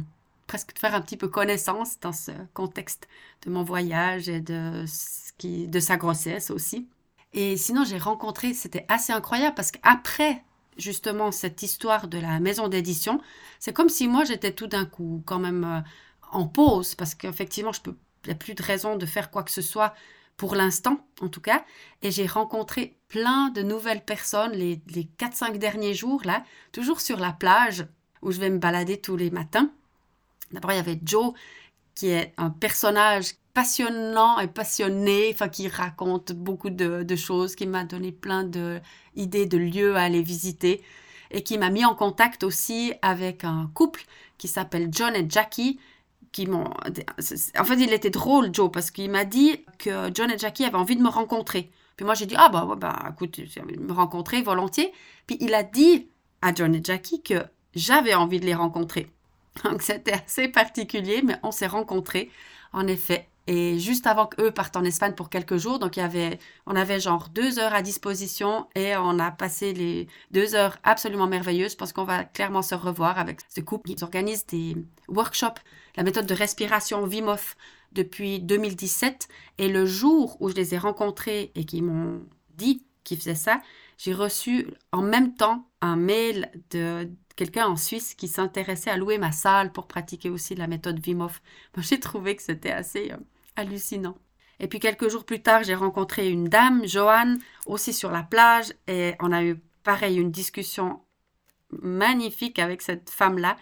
presque 0.46 0.74
de 0.74 0.78
faire 0.78 0.94
un 0.94 1.00
petit 1.00 1.16
peu 1.16 1.28
connaissance 1.28 1.98
dans 2.00 2.12
ce 2.12 2.30
contexte 2.54 3.08
de 3.44 3.50
mon 3.50 3.64
voyage 3.64 4.28
et 4.28 4.40
de, 4.40 4.84
ce 4.86 5.32
qui, 5.38 5.68
de 5.68 5.80
sa 5.80 5.96
grossesse 5.96 6.50
aussi. 6.50 6.88
Et 7.34 7.56
sinon, 7.56 7.84
j'ai 7.84 7.98
rencontré, 7.98 8.54
c'était 8.54 8.86
assez 8.88 9.12
incroyable 9.12 9.54
parce 9.54 9.70
qu'après 9.70 10.42
justement 10.78 11.32
cette 11.32 11.62
histoire 11.62 12.08
de 12.08 12.18
la 12.18 12.40
maison 12.40 12.68
d'édition, 12.68 13.20
c'est 13.58 13.72
comme 13.72 13.88
si 13.88 14.08
moi 14.08 14.24
j'étais 14.24 14.52
tout 14.52 14.66
d'un 14.66 14.86
coup 14.86 15.22
quand 15.26 15.38
même 15.38 15.64
euh, 15.64 15.80
en 16.32 16.46
pause 16.46 16.94
parce 16.94 17.14
qu'effectivement 17.14 17.72
je 17.72 17.82
peux 17.82 17.96
il 18.24 18.28
n'y 18.28 18.32
a 18.32 18.36
plus 18.36 18.54
de 18.54 18.62
raison 18.62 18.96
de 18.96 19.06
faire 19.06 19.30
quoi 19.30 19.42
que 19.42 19.50
ce 19.50 19.62
soit 19.62 19.94
pour 20.36 20.54
l'instant 20.54 21.06
en 21.20 21.28
tout 21.28 21.40
cas. 21.40 21.64
Et 22.02 22.10
j'ai 22.10 22.26
rencontré 22.26 22.96
plein 23.08 23.50
de 23.50 23.62
nouvelles 23.62 24.04
personnes 24.04 24.52
les, 24.52 24.80
les 24.88 25.08
4-5 25.18 25.58
derniers 25.58 25.94
jours 25.94 26.22
là 26.24 26.44
toujours 26.72 27.00
sur 27.00 27.18
la 27.18 27.32
plage 27.32 27.86
où 28.22 28.32
je 28.32 28.40
vais 28.40 28.50
me 28.50 28.58
balader 28.58 29.00
tous 29.00 29.16
les 29.16 29.30
matins. 29.30 29.70
D'abord 30.52 30.72
il 30.72 30.76
y 30.76 30.80
avait 30.80 31.00
Joe 31.02 31.32
qui 31.94 32.08
est 32.08 32.34
un 32.36 32.50
personnage 32.50 33.34
passionnant 33.58 34.38
et 34.38 34.46
passionné, 34.46 35.30
enfin 35.34 35.48
qui 35.48 35.66
raconte 35.66 36.30
beaucoup 36.30 36.70
de, 36.70 37.16
choses, 37.16 37.56
qui 37.56 37.66
m'a 37.66 37.82
donné 37.82 38.12
plein 38.12 38.44
d'idées 38.44 39.46
de 39.46 39.58
lieux 39.58 39.96
à 39.96 40.02
aller 40.02 40.22
visiter. 40.22 40.80
et 41.32 41.42
qui 41.42 41.58
m'a 41.58 41.68
mis 41.68 41.84
en 41.84 41.96
contact 41.96 42.44
aussi 42.44 42.92
avec 43.02 43.42
un 43.42 43.68
couple 43.74 44.04
qui 44.38 44.46
s'appelle 44.46 44.90
John 44.92 45.12
et 45.16 45.26
Jackie. 45.28 45.80
Qui. 46.30 46.46
En 46.48 47.64
fait, 47.64 47.80
il 47.80 47.92
était 47.92 48.10
drôle, 48.10 48.54
Joe, 48.54 48.70
parce 48.72 48.92
qu'il 48.92 49.10
m'a 49.10 49.24
dit 49.24 49.64
que 49.80 50.08
John 50.14 50.30
et 50.30 50.38
Jackie 50.38 50.64
avaient 50.64 50.76
envie 50.76 50.94
de 50.94 51.02
me 51.02 51.08
rencontrer. 51.08 51.72
Puis 51.96 52.06
moi, 52.06 52.14
j'ai 52.14 52.26
dit, 52.26 52.36
ah 52.38 52.50
bah, 52.50 52.64
bah 52.76 53.10
écoute, 53.10 53.40
j'ai 53.44 53.60
envie 53.60 53.76
de 53.76 53.82
me 53.82 53.92
rencontrer 53.92 54.40
volontiers. 54.40 54.92
Puis 55.26 55.36
il 55.40 55.52
a 55.52 55.64
dit 55.64 56.06
à 56.42 56.54
John 56.54 56.76
et 56.76 56.80
Jackie 56.84 57.22
que 57.24 57.42
j'avais 57.74 58.14
envie 58.14 58.38
de 58.38 58.46
les 58.46 58.54
rencontrer. 58.54 59.08
Donc 59.64 59.82
c'était 59.82 60.12
assez 60.12 60.46
particulier, 60.46 61.22
mais 61.24 61.34
on 61.42 61.50
s'est 61.50 61.66
rencontrés, 61.66 62.30
en 62.72 62.86
effet. 62.86 63.26
Et 63.50 63.78
juste 63.78 64.06
avant 64.06 64.26
qu'eux 64.26 64.50
partent 64.50 64.76
en 64.76 64.84
Espagne 64.84 65.14
pour 65.14 65.30
quelques 65.30 65.56
jours, 65.56 65.78
donc 65.78 65.96
il 65.96 66.00
y 66.00 66.02
avait, 66.02 66.38
on 66.66 66.76
avait 66.76 67.00
genre 67.00 67.30
deux 67.30 67.58
heures 67.58 67.72
à 67.72 67.80
disposition 67.80 68.68
et 68.74 68.94
on 68.94 69.18
a 69.18 69.30
passé 69.30 69.72
les 69.72 70.06
deux 70.30 70.54
heures 70.54 70.76
absolument 70.82 71.26
merveilleuses 71.26 71.74
parce 71.74 71.94
qu'on 71.94 72.04
va 72.04 72.24
clairement 72.24 72.60
se 72.60 72.74
revoir 72.74 73.18
avec 73.18 73.40
ce 73.48 73.62
couple. 73.62 73.90
Ils 73.92 74.04
organisent 74.04 74.44
des 74.44 74.76
workshops, 75.08 75.60
la 75.96 76.02
méthode 76.02 76.26
de 76.26 76.34
respiration 76.34 77.06
Vimoff 77.06 77.56
depuis 77.92 78.38
2017. 78.40 79.28
Et 79.56 79.68
le 79.68 79.86
jour 79.86 80.36
où 80.40 80.50
je 80.50 80.54
les 80.54 80.74
ai 80.74 80.78
rencontrés 80.78 81.50
et 81.54 81.64
qu'ils 81.64 81.84
m'ont 81.84 82.20
dit 82.56 82.84
qu'ils 83.02 83.16
faisaient 83.16 83.34
ça, 83.34 83.62
j'ai 83.96 84.12
reçu 84.12 84.66
en 84.92 85.00
même 85.00 85.34
temps 85.34 85.66
un 85.80 85.96
mail 85.96 86.50
de 86.70 87.08
quelqu'un 87.34 87.66
en 87.66 87.76
Suisse 87.76 88.14
qui 88.14 88.28
s'intéressait 88.28 88.90
à 88.90 88.98
louer 88.98 89.16
ma 89.16 89.32
salle 89.32 89.72
pour 89.72 89.86
pratiquer 89.86 90.28
aussi 90.28 90.54
la 90.54 90.66
méthode 90.66 91.00
Wim 91.06 91.22
Hof. 91.22 91.40
J'ai 91.78 91.98
trouvé 91.98 92.36
que 92.36 92.42
c'était 92.42 92.72
assez 92.72 93.10
euh, 93.10 93.16
hallucinant. 93.58 94.16
Et 94.60 94.66
puis 94.66 94.80
quelques 94.80 95.08
jours 95.08 95.24
plus 95.24 95.42
tard, 95.42 95.62
j'ai 95.62 95.74
rencontré 95.74 96.28
une 96.28 96.48
dame, 96.48 96.86
Joanne, 96.86 97.38
aussi 97.66 97.92
sur 97.92 98.10
la 98.10 98.22
plage, 98.22 98.72
et 98.86 99.14
on 99.20 99.32
a 99.32 99.44
eu 99.44 99.60
pareil 99.84 100.18
une 100.18 100.30
discussion 100.30 101.00
magnifique 101.70 102.58
avec 102.58 102.82
cette 102.82 103.10
femme-là, 103.10 103.56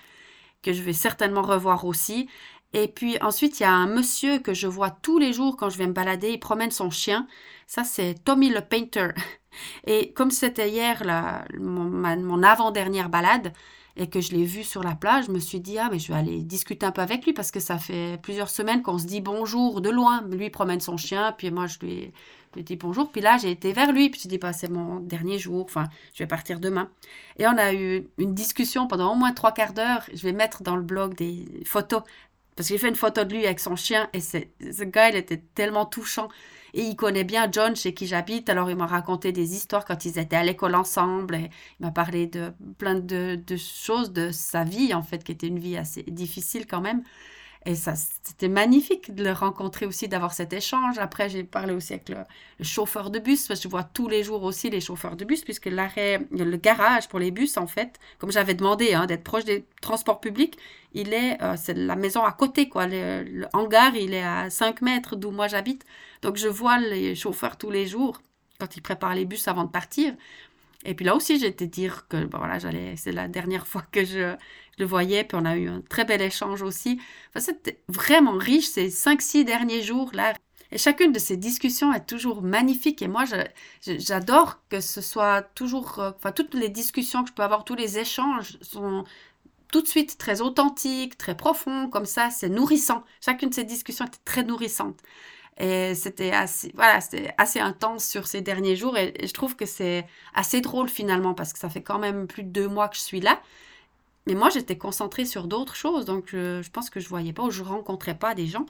que 0.62 0.72
je 0.72 0.82
vais 0.82 0.92
certainement 0.92 1.42
revoir 1.42 1.84
aussi. 1.84 2.28
Et 2.72 2.88
puis 2.88 3.16
ensuite, 3.22 3.60
il 3.60 3.62
y 3.62 3.66
a 3.66 3.72
un 3.72 3.86
monsieur 3.86 4.38
que 4.38 4.54
je 4.54 4.66
vois 4.66 4.90
tous 4.90 5.18
les 5.18 5.32
jours 5.32 5.56
quand 5.56 5.70
je 5.70 5.78
vais 5.78 5.86
me 5.86 5.92
balader, 5.92 6.30
il 6.30 6.40
promène 6.40 6.70
son 6.70 6.90
chien. 6.90 7.26
Ça, 7.66 7.84
c'est 7.84 8.14
Tommy 8.24 8.50
le 8.50 8.60
Painter. 8.60 9.08
Et 9.86 10.12
comme 10.12 10.30
c'était 10.30 10.68
hier 10.68 11.02
mon, 11.58 12.42
avant-dernière 12.42 13.08
balade 13.08 13.52
et 13.96 14.08
que 14.08 14.20
je 14.20 14.32
l'ai 14.32 14.44
vu 14.44 14.62
sur 14.62 14.82
la 14.82 14.94
plage, 14.94 15.26
je 15.26 15.32
me 15.32 15.38
suis 15.38 15.60
dit, 15.60 15.78
ah, 15.78 15.88
mais 15.90 15.98
je 15.98 16.12
vais 16.12 16.18
aller 16.18 16.42
discuter 16.42 16.84
un 16.84 16.92
peu 16.92 17.00
avec 17.00 17.24
lui 17.24 17.32
parce 17.32 17.50
que 17.50 17.60
ça 17.60 17.78
fait 17.78 18.18
plusieurs 18.22 18.50
semaines 18.50 18.82
qu'on 18.82 18.98
se 18.98 19.06
dit 19.06 19.20
bonjour 19.20 19.80
de 19.80 19.90
loin. 19.90 20.22
Lui 20.30 20.50
promène 20.50 20.80
son 20.80 20.96
chien, 20.96 21.34
puis 21.36 21.50
moi, 21.50 21.66
je 21.66 21.78
lui, 21.80 22.12
lui 22.54 22.62
dis 22.62 22.76
bonjour. 22.76 23.10
Puis 23.10 23.20
là, 23.20 23.38
j'ai 23.38 23.50
été 23.50 23.72
vers 23.72 23.92
lui, 23.92 24.10
puis 24.10 24.20
je 24.22 24.28
dis, 24.28 24.38
bah, 24.38 24.52
c'est 24.52 24.68
mon 24.68 25.00
dernier 25.00 25.38
jour, 25.38 25.64
enfin, 25.64 25.84
je 26.14 26.22
vais 26.22 26.26
partir 26.26 26.60
demain. 26.60 26.90
Et 27.38 27.46
on 27.46 27.56
a 27.56 27.72
eu 27.72 28.06
une 28.18 28.34
discussion 28.34 28.86
pendant 28.86 29.12
au 29.12 29.16
moins 29.16 29.32
trois 29.32 29.52
quarts 29.52 29.72
d'heure. 29.72 30.04
Je 30.12 30.22
vais 30.22 30.32
mettre 30.32 30.62
dans 30.62 30.76
le 30.76 30.82
blog 30.82 31.14
des 31.14 31.46
photos 31.64 32.02
parce 32.56 32.68
que 32.68 32.74
j'ai 32.74 32.78
fait 32.78 32.88
une 32.88 32.96
photo 32.96 33.22
de 33.24 33.34
lui 33.34 33.44
avec 33.44 33.60
son 33.60 33.76
chien 33.76 34.08
et 34.14 34.20
ce 34.20 34.84
gars, 34.84 35.10
il 35.10 35.16
était 35.16 35.42
tellement 35.54 35.84
touchant. 35.84 36.28
Et 36.76 36.82
il 36.82 36.94
connaît 36.94 37.24
bien 37.24 37.48
John 37.50 37.74
chez 37.74 37.94
qui 37.94 38.06
j'habite, 38.06 38.50
alors 38.50 38.70
il 38.70 38.76
m'a 38.76 38.86
raconté 38.86 39.32
des 39.32 39.54
histoires 39.54 39.86
quand 39.86 40.04
ils 40.04 40.18
étaient 40.18 40.36
à 40.36 40.44
l'école 40.44 40.74
ensemble. 40.74 41.34
Et 41.36 41.50
il 41.80 41.86
m'a 41.86 41.90
parlé 41.90 42.26
de 42.26 42.52
plein 42.76 42.96
de, 42.96 43.36
de, 43.36 43.56
choses 43.56 44.12
de 44.12 44.30
sa 44.30 44.62
vie, 44.62 44.92
en 44.92 45.02
fait, 45.02 45.24
qui 45.24 45.32
était 45.32 45.46
une 45.46 45.58
vie 45.58 45.78
assez 45.78 46.02
difficile 46.02 46.66
quand 46.66 46.82
même. 46.82 47.02
Et 47.66 47.74
ça, 47.74 47.94
c'était 47.96 48.48
magnifique 48.48 49.12
de 49.12 49.24
le 49.24 49.32
rencontrer 49.32 49.86
aussi, 49.86 50.06
d'avoir 50.06 50.32
cet 50.32 50.52
échange. 50.52 50.98
Après, 50.98 51.28
j'ai 51.28 51.42
parlé 51.42 51.74
aussi 51.74 51.94
avec 51.94 52.08
le, 52.08 52.18
chauffeur 52.62 53.10
de 53.10 53.18
bus, 53.18 53.48
parce 53.48 53.58
que 53.58 53.64
je 53.64 53.68
vois 53.68 53.82
tous 53.82 54.08
les 54.08 54.22
jours 54.22 54.44
aussi 54.44 54.70
les 54.70 54.80
chauffeurs 54.80 55.16
de 55.16 55.24
bus, 55.24 55.42
puisque 55.42 55.66
l'arrêt, 55.66 56.20
le 56.30 56.56
garage 56.56 57.08
pour 57.08 57.18
les 57.18 57.32
bus, 57.32 57.56
en 57.56 57.66
fait, 57.66 57.98
comme 58.18 58.30
j'avais 58.30 58.54
demandé, 58.54 58.94
hein, 58.94 59.06
d'être 59.06 59.24
proche 59.24 59.44
des 59.44 59.66
transports 59.82 60.20
publics, 60.20 60.56
il 60.92 61.12
est, 61.12 61.42
euh, 61.42 61.56
c'est 61.56 61.74
la 61.74 61.96
maison 61.96 62.22
à 62.22 62.30
côté, 62.30 62.68
quoi. 62.68 62.86
Le, 62.86 63.46
hangar, 63.52 63.96
il 63.96 64.14
est 64.14 64.22
à 64.22 64.48
5 64.48 64.80
mètres 64.82 65.16
d'où 65.16 65.32
moi 65.32 65.48
j'habite. 65.48 65.84
Donc, 66.22 66.36
je 66.36 66.46
vois 66.46 66.78
les 66.78 67.16
chauffeurs 67.16 67.58
tous 67.58 67.72
les 67.72 67.86
jours 67.86 68.22
quand 68.60 68.76
ils 68.76 68.80
préparent 68.80 69.14
les 69.14 69.24
bus 69.24 69.48
avant 69.48 69.64
de 69.64 69.70
partir. 69.70 70.14
Et 70.86 70.94
puis 70.94 71.04
là 71.04 71.16
aussi, 71.16 71.38
j'ai 71.38 71.48
été 71.48 71.66
dire 71.66 72.06
que 72.08 72.28
voilà, 72.36 72.58
j'allais, 72.60 72.94
c'est 72.96 73.12
la 73.12 73.28
dernière 73.28 73.66
fois 73.72 73.82
que 73.90 74.04
je, 74.04 74.36
le 74.78 74.86
voyais, 74.86 75.24
puis 75.24 75.38
on 75.40 75.44
a 75.44 75.56
eu 75.56 75.68
un 75.68 75.82
très 75.88 76.04
bel 76.04 76.22
échange 76.22 76.62
aussi. 76.62 77.00
Enfin, 77.30 77.40
c'était 77.40 77.80
vraiment 77.88 78.36
riche 78.36 78.68
ces 78.68 78.90
cinq, 78.90 79.22
six 79.22 79.44
derniers 79.44 79.82
jours 79.82 80.10
là. 80.12 80.34
Et 80.72 80.78
chacune 80.78 81.12
de 81.12 81.18
ces 81.18 81.36
discussions 81.36 81.92
est 81.92 82.06
toujours 82.06 82.42
magnifique. 82.42 83.00
Et 83.00 83.08
moi, 83.08 83.24
j'adore 83.80 84.60
que 84.68 84.80
ce 84.80 85.00
soit 85.00 85.42
toujours, 85.54 86.00
euh, 86.00 86.10
enfin, 86.16 86.32
toutes 86.32 86.54
les 86.54 86.68
discussions 86.68 87.22
que 87.22 87.30
je 87.30 87.34
peux 87.34 87.44
avoir, 87.44 87.64
tous 87.64 87.76
les 87.76 87.98
échanges 87.98 88.58
sont 88.62 89.04
tout 89.72 89.82
de 89.82 89.86
suite 89.86 90.18
très 90.18 90.40
authentiques, 90.40 91.18
très 91.18 91.36
profonds, 91.36 91.88
comme 91.88 92.06
ça, 92.06 92.30
c'est 92.30 92.48
nourrissant. 92.48 93.04
Chacune 93.20 93.50
de 93.50 93.54
ces 93.54 93.64
discussions 93.64 94.06
était 94.06 94.18
très 94.24 94.42
nourrissante. 94.42 95.00
Et 95.58 95.94
c'était 95.94 96.32
assez, 96.32 96.70
voilà, 96.74 97.00
c'était 97.00 97.32
assez 97.38 97.60
intense 97.60 98.04
sur 98.04 98.26
ces 98.26 98.42
derniers 98.42 98.76
jours. 98.76 98.96
Et, 98.98 99.14
je 99.22 99.32
trouve 99.32 99.56
que 99.56 99.66
c'est 99.66 100.06
assez 100.34 100.60
drôle 100.60 100.88
finalement 100.88 101.34
parce 101.34 101.52
que 101.52 101.58
ça 101.58 101.70
fait 101.70 101.82
quand 101.82 101.98
même 101.98 102.26
plus 102.26 102.42
de 102.42 102.50
deux 102.50 102.68
mois 102.68 102.88
que 102.88 102.96
je 102.96 103.00
suis 103.00 103.20
là. 103.20 103.40
Mais 104.26 104.34
moi, 104.34 104.50
j'étais 104.50 104.76
concentrée 104.76 105.24
sur 105.24 105.46
d'autres 105.46 105.76
choses. 105.76 106.04
Donc, 106.04 106.28
je, 106.30 106.68
pense 106.70 106.90
que 106.90 107.00
je 107.00 107.08
voyais 107.08 107.32
pas 107.32 107.44
ou 107.44 107.50
je 107.50 107.62
rencontrais 107.62 108.18
pas 108.18 108.34
des 108.34 108.46
gens. 108.46 108.66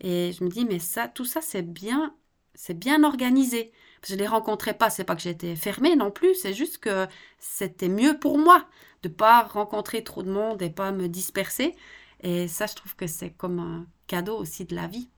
Et 0.00 0.32
je 0.32 0.44
me 0.44 0.50
dis, 0.50 0.64
mais 0.64 0.78
ça, 0.78 1.08
tout 1.08 1.24
ça, 1.24 1.40
c'est 1.40 1.62
bien, 1.62 2.14
c'est 2.54 2.78
bien 2.78 3.02
organisé. 3.04 3.72
Je 4.06 4.14
les 4.14 4.26
rencontrais 4.26 4.74
pas. 4.74 4.90
C'est 4.90 5.04
pas 5.04 5.16
que 5.16 5.22
j'étais 5.22 5.56
fermée 5.56 5.96
non 5.96 6.10
plus. 6.10 6.34
C'est 6.34 6.54
juste 6.54 6.78
que 6.78 7.06
c'était 7.38 7.88
mieux 7.88 8.18
pour 8.18 8.38
moi 8.38 8.66
de 9.02 9.08
pas 9.08 9.42
rencontrer 9.42 10.04
trop 10.04 10.22
de 10.22 10.30
monde 10.30 10.60
et 10.62 10.70
pas 10.70 10.92
me 10.92 11.08
disperser. 11.08 11.74
Et 12.22 12.48
ça, 12.48 12.66
je 12.66 12.74
trouve 12.74 12.94
que 12.96 13.06
c'est 13.06 13.30
comme 13.30 13.58
un 13.58 13.86
cadeau 14.06 14.36
aussi 14.36 14.66
de 14.66 14.74
la 14.74 14.86
vie. 14.86 15.08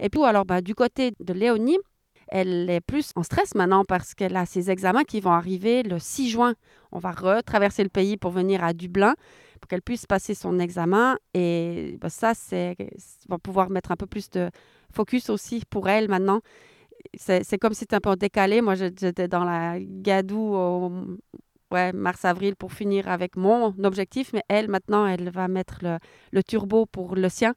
Et 0.00 0.08
puis, 0.08 0.22
alors, 0.24 0.44
bah, 0.44 0.62
du 0.62 0.74
côté 0.74 1.12
de 1.20 1.32
Léonie, 1.32 1.78
elle 2.28 2.68
est 2.70 2.80
plus 2.80 3.10
en 3.16 3.22
stress 3.22 3.54
maintenant 3.54 3.84
parce 3.84 4.14
qu'elle 4.14 4.36
a 4.36 4.46
ses 4.46 4.70
examens 4.70 5.04
qui 5.04 5.20
vont 5.20 5.32
arriver 5.32 5.82
le 5.82 5.98
6 5.98 6.30
juin. 6.30 6.54
On 6.92 6.98
va 6.98 7.10
retraverser 7.10 7.82
le 7.82 7.88
pays 7.88 8.16
pour 8.16 8.30
venir 8.30 8.62
à 8.64 8.72
Dublin 8.72 9.14
pour 9.60 9.68
qu'elle 9.68 9.82
puisse 9.82 10.06
passer 10.06 10.34
son 10.34 10.58
examen. 10.58 11.16
Et 11.32 11.96
bah, 12.00 12.10
ça, 12.10 12.34
c'est 12.34 12.76
va 13.28 13.38
pouvoir 13.38 13.70
mettre 13.70 13.92
un 13.92 13.96
peu 13.96 14.06
plus 14.06 14.28
de 14.30 14.50
focus 14.92 15.30
aussi 15.30 15.62
pour 15.68 15.88
elle 15.88 16.08
maintenant. 16.08 16.40
C'est 17.16 17.58
comme 17.58 17.72
si 17.72 17.80
c'était 17.80 17.96
un 17.96 18.00
peu 18.00 18.14
décalé. 18.16 18.60
Moi, 18.60 18.74
j'étais 18.74 19.28
dans 19.28 19.44
la 19.44 19.78
gadoue 19.80 20.54
au 20.54 20.92
ouais, 21.70 21.92
mars-avril 21.92 22.56
pour 22.56 22.72
finir 22.72 23.08
avec 23.08 23.36
mon 23.36 23.74
objectif, 23.84 24.32
mais 24.32 24.42
elle, 24.48 24.68
maintenant, 24.68 25.06
elle 25.06 25.30
va 25.30 25.48
mettre 25.48 25.80
le 26.32 26.42
turbo 26.42 26.86
pour 26.86 27.16
le 27.16 27.28
sien. 27.28 27.54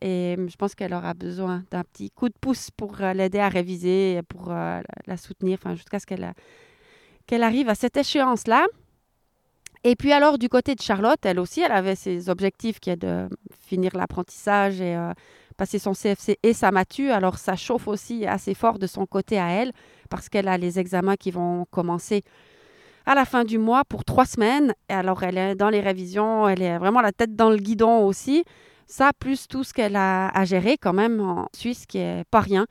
Et 0.00 0.36
je 0.38 0.56
pense 0.56 0.74
qu'elle 0.74 0.94
aura 0.94 1.14
besoin 1.14 1.64
d'un 1.70 1.82
petit 1.84 2.10
coup 2.10 2.28
de 2.28 2.34
pouce 2.40 2.70
pour 2.70 3.00
euh, 3.00 3.12
l'aider 3.12 3.38
à 3.38 3.48
réviser, 3.48 4.20
pour 4.28 4.50
euh, 4.50 4.80
la 5.06 5.16
soutenir, 5.16 5.58
enfin, 5.60 5.74
jusqu'à 5.74 5.98
ce 5.98 6.06
qu'elle 6.06 6.32
qu'elle 7.26 7.42
arrive 7.42 7.68
à 7.68 7.74
cette 7.74 7.96
échéance-là. 7.96 8.66
Et 9.84 9.94
puis 9.94 10.12
alors, 10.12 10.38
du 10.38 10.48
côté 10.48 10.74
de 10.74 10.80
Charlotte, 10.80 11.18
elle 11.24 11.38
aussi, 11.38 11.60
elle 11.60 11.72
avait 11.72 11.94
ses 11.94 12.30
objectifs 12.30 12.80
qui 12.80 12.90
est 12.90 12.96
de 12.96 13.28
finir 13.66 13.92
l'apprentissage 13.94 14.80
et 14.80 14.96
euh, 14.96 15.12
passer 15.56 15.78
son 15.78 15.92
CFC 15.92 16.38
et 16.42 16.52
sa 16.52 16.72
matu. 16.72 17.10
Alors, 17.10 17.38
ça 17.38 17.54
chauffe 17.54 17.86
aussi 17.86 18.26
assez 18.26 18.54
fort 18.54 18.78
de 18.78 18.86
son 18.86 19.06
côté 19.06 19.38
à 19.38 19.50
elle 19.50 19.72
parce 20.08 20.28
qu'elle 20.28 20.48
a 20.48 20.58
les 20.58 20.78
examens 20.78 21.16
qui 21.16 21.30
vont 21.30 21.66
commencer 21.70 22.22
à 23.06 23.14
la 23.14 23.24
fin 23.24 23.44
du 23.44 23.58
mois 23.58 23.84
pour 23.84 24.04
trois 24.04 24.26
semaines. 24.26 24.74
Et 24.88 24.94
alors, 24.94 25.22
elle 25.22 25.38
est 25.38 25.54
dans 25.54 25.70
les 25.70 25.80
révisions, 25.80 26.48
elle 26.48 26.62
est 26.62 26.78
vraiment 26.78 27.00
la 27.00 27.12
tête 27.12 27.36
dans 27.36 27.50
le 27.50 27.56
guidon 27.56 28.04
aussi. 28.04 28.44
Ça, 28.88 29.12
plus 29.18 29.46
tout 29.48 29.64
ce 29.64 29.74
qu'elle 29.74 29.96
a 29.96 30.28
à 30.28 30.44
gérer 30.46 30.78
quand 30.78 30.94
même 30.94 31.20
en 31.20 31.48
Suisse, 31.54 31.84
qui 31.86 31.98
est 31.98 32.24
pas 32.30 32.40
rien. 32.40 32.66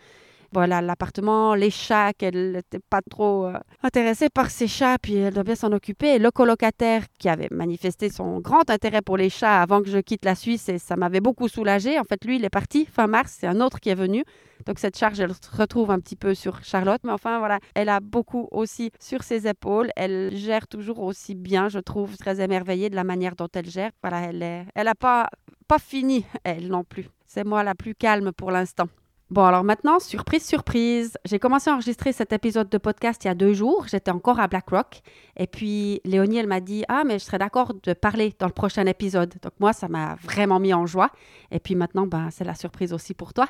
Voilà, 0.54 0.82
l'appartement, 0.82 1.56
les 1.56 1.70
chats, 1.70 2.14
qu'elle 2.14 2.54
n'était 2.54 2.80
pas 2.80 3.02
trop 3.02 3.48
euh, 3.48 3.54
intéressée 3.84 4.30
par 4.30 4.50
ces 4.50 4.68
chats, 4.68 4.98
puis 5.02 5.16
elle 5.16 5.34
doit 5.34 5.44
bien 5.44 5.56
s'en 5.56 5.72
occuper. 5.72 6.20
Le 6.20 6.32
colocataire 6.32 7.04
qui 7.20 7.28
avait 7.28 7.50
manifesté 7.52 8.10
son 8.10 8.40
grand 8.40 8.70
intérêt 8.70 9.02
pour 9.02 9.18
les 9.18 9.30
chats 9.30 9.62
avant 9.62 9.82
que 9.82 9.90
je 9.90 9.98
quitte 9.98 10.24
la 10.24 10.36
Suisse, 10.36 10.70
et 10.70 10.80
ça 10.80 10.96
m'avait 10.96 11.20
beaucoup 11.20 11.48
soulagée. 11.48 12.00
En 12.00 12.04
fait, 12.04 12.24
lui, 12.24 12.38
il 12.38 12.46
est 12.46 12.50
parti 12.50 12.86
fin 12.86 13.08
mars, 13.08 13.38
c'est 13.40 13.48
un 13.48 13.60
autre 13.60 13.80
qui 13.80 13.90
est 13.90 13.96
venu. 13.96 14.24
Donc 14.66 14.80
cette 14.80 14.98
charge, 14.98 15.20
elle 15.20 15.34
se 15.34 15.56
retrouve 15.56 15.92
un 15.92 16.00
petit 16.00 16.16
peu 16.16 16.34
sur 16.34 16.64
Charlotte, 16.64 17.02
mais 17.04 17.12
enfin 17.12 17.40
voilà, 17.40 17.60
elle 17.76 17.90
a 17.90 18.00
beaucoup 18.00 18.48
aussi 18.52 18.92
sur 19.00 19.24
ses 19.24 19.48
épaules. 19.48 19.90
Elle 19.96 20.36
gère 20.36 20.68
toujours 20.68 21.00
aussi 21.00 21.36
bien, 21.36 21.70
je 21.70 21.80
trouve, 21.80 22.18
très 22.18 22.42
émerveillée 22.42 22.90
de 22.90 22.96
la 22.96 23.04
manière 23.04 23.36
dont 23.36 23.50
elle 23.54 23.70
gère. 23.70 23.92
Voilà, 24.02 24.30
elle 24.30 24.40
n'a 24.40 24.64
elle 24.76 24.92
pas 25.00 25.30
pas 25.68 25.80
fini, 25.80 26.26
elle 26.44 26.68
non 26.68 26.84
plus. 26.84 27.10
C'est 27.26 27.44
moi 27.44 27.64
la 27.64 27.76
plus 27.76 27.94
calme 27.94 28.32
pour 28.32 28.52
l'instant. 28.52 28.88
Bon, 29.30 29.44
alors 29.44 29.66
maintenant, 29.66 30.00
surprise, 30.00 30.46
surprise. 30.46 31.18
J'ai 31.26 31.38
commencé 31.38 31.70
à 31.70 31.74
enregistrer 31.74 32.14
cet 32.14 32.32
épisode 32.32 32.70
de 32.70 32.78
podcast 32.78 33.26
il 33.26 33.28
y 33.28 33.30
a 33.30 33.36
deux 33.36 33.54
jours. 33.54 33.86
J'étais 33.90 34.12
encore 34.12 34.40
à 34.40 34.48
BlackRock. 34.48 35.02
Et 35.36 35.48
puis, 35.48 36.00
Léonie, 36.06 36.38
elle 36.38 36.48
m'a 36.48 36.62
dit 36.62 36.86
Ah, 36.88 37.04
mais 37.06 37.20
je 37.20 37.26
serais 37.26 37.38
d'accord 37.38 37.74
de 37.74 37.92
parler 37.92 38.34
dans 38.40 38.46
le 38.46 38.54
prochain 38.54 38.86
épisode. 38.86 39.34
Donc, 39.42 39.52
moi, 39.60 39.74
ça 39.74 39.90
m'a 39.90 40.16
vraiment 40.24 40.62
mis 40.62 40.74
en 40.74 40.86
joie. 40.86 41.10
Et 41.52 41.60
puis 41.60 41.76
maintenant, 41.76 42.08
ben, 42.08 42.30
c'est 42.32 42.46
la 42.46 42.56
surprise 42.56 42.94
aussi 42.94 43.14
pour 43.14 43.34
toi 43.34 43.48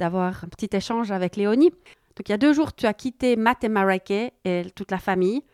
d'avoir 0.00 0.42
un 0.42 0.48
petit 0.48 0.76
échange 0.76 1.12
avec 1.12 1.36
Léonie. 1.36 1.70
Donc, 1.70 2.28
il 2.28 2.30
y 2.30 2.34
a 2.34 2.38
deux 2.38 2.52
jours, 2.52 2.74
tu 2.74 2.86
as 2.86 2.94
quitté 2.94 3.36
Matt 3.36 3.62
et 3.62 3.68
Marike 3.68 4.10
et 4.44 4.64
toute 4.74 4.90
la 4.90 4.98
famille 4.98 5.44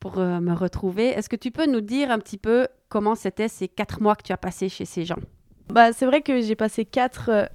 pour 0.00 0.18
euh, 0.18 0.38
me 0.40 0.52
retrouver. 0.52 1.06
Est-ce 1.08 1.30
que 1.30 1.36
tu 1.36 1.50
peux 1.50 1.64
nous 1.64 1.80
dire 1.80 2.10
un 2.10 2.18
petit 2.18 2.36
peu 2.36 2.68
comment 2.90 3.14
c'était 3.14 3.48
ces 3.48 3.68
quatre 3.68 4.02
mois 4.02 4.16
que 4.16 4.22
tu 4.22 4.32
as 4.32 4.36
passé 4.36 4.68
chez 4.68 4.84
ces 4.84 5.06
gens? 5.06 5.16
Bah, 5.70 5.94
C'est 5.94 6.04
vrai 6.04 6.20
que 6.20 6.42
j'ai 6.42 6.56
passé 6.56 6.84
quatre 6.84 7.30
euh, 7.30 7.46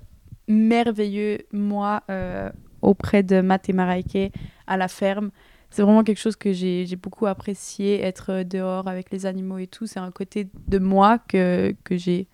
merveilleux 0.49 1.39
mois 1.53 2.03
euh, 2.09 2.49
auprès 2.81 3.23
de 3.23 3.39
Matt 3.39 3.69
et 3.69 4.31
à 4.67 4.77
la 4.77 4.87
ferme. 4.87 5.31
C'est 5.69 5.83
vraiment 5.83 6.03
quelque 6.03 6.19
chose 6.19 6.35
que 6.35 6.51
j'ai 6.51 6.95
beaucoup 6.95 7.27
apprécié, 7.27 8.01
être 8.01 8.43
dehors 8.43 8.87
avec 8.87 9.11
les 9.11 9.25
animaux 9.25 9.59
et 9.59 9.67
tout. 9.67 9.85
C'est 9.87 9.99
un 9.99 10.11
côté 10.11 10.49
de 10.67 10.79
moi 10.79 11.19
que, 11.19 11.73
que 11.83 11.95
j'ai 11.95 12.27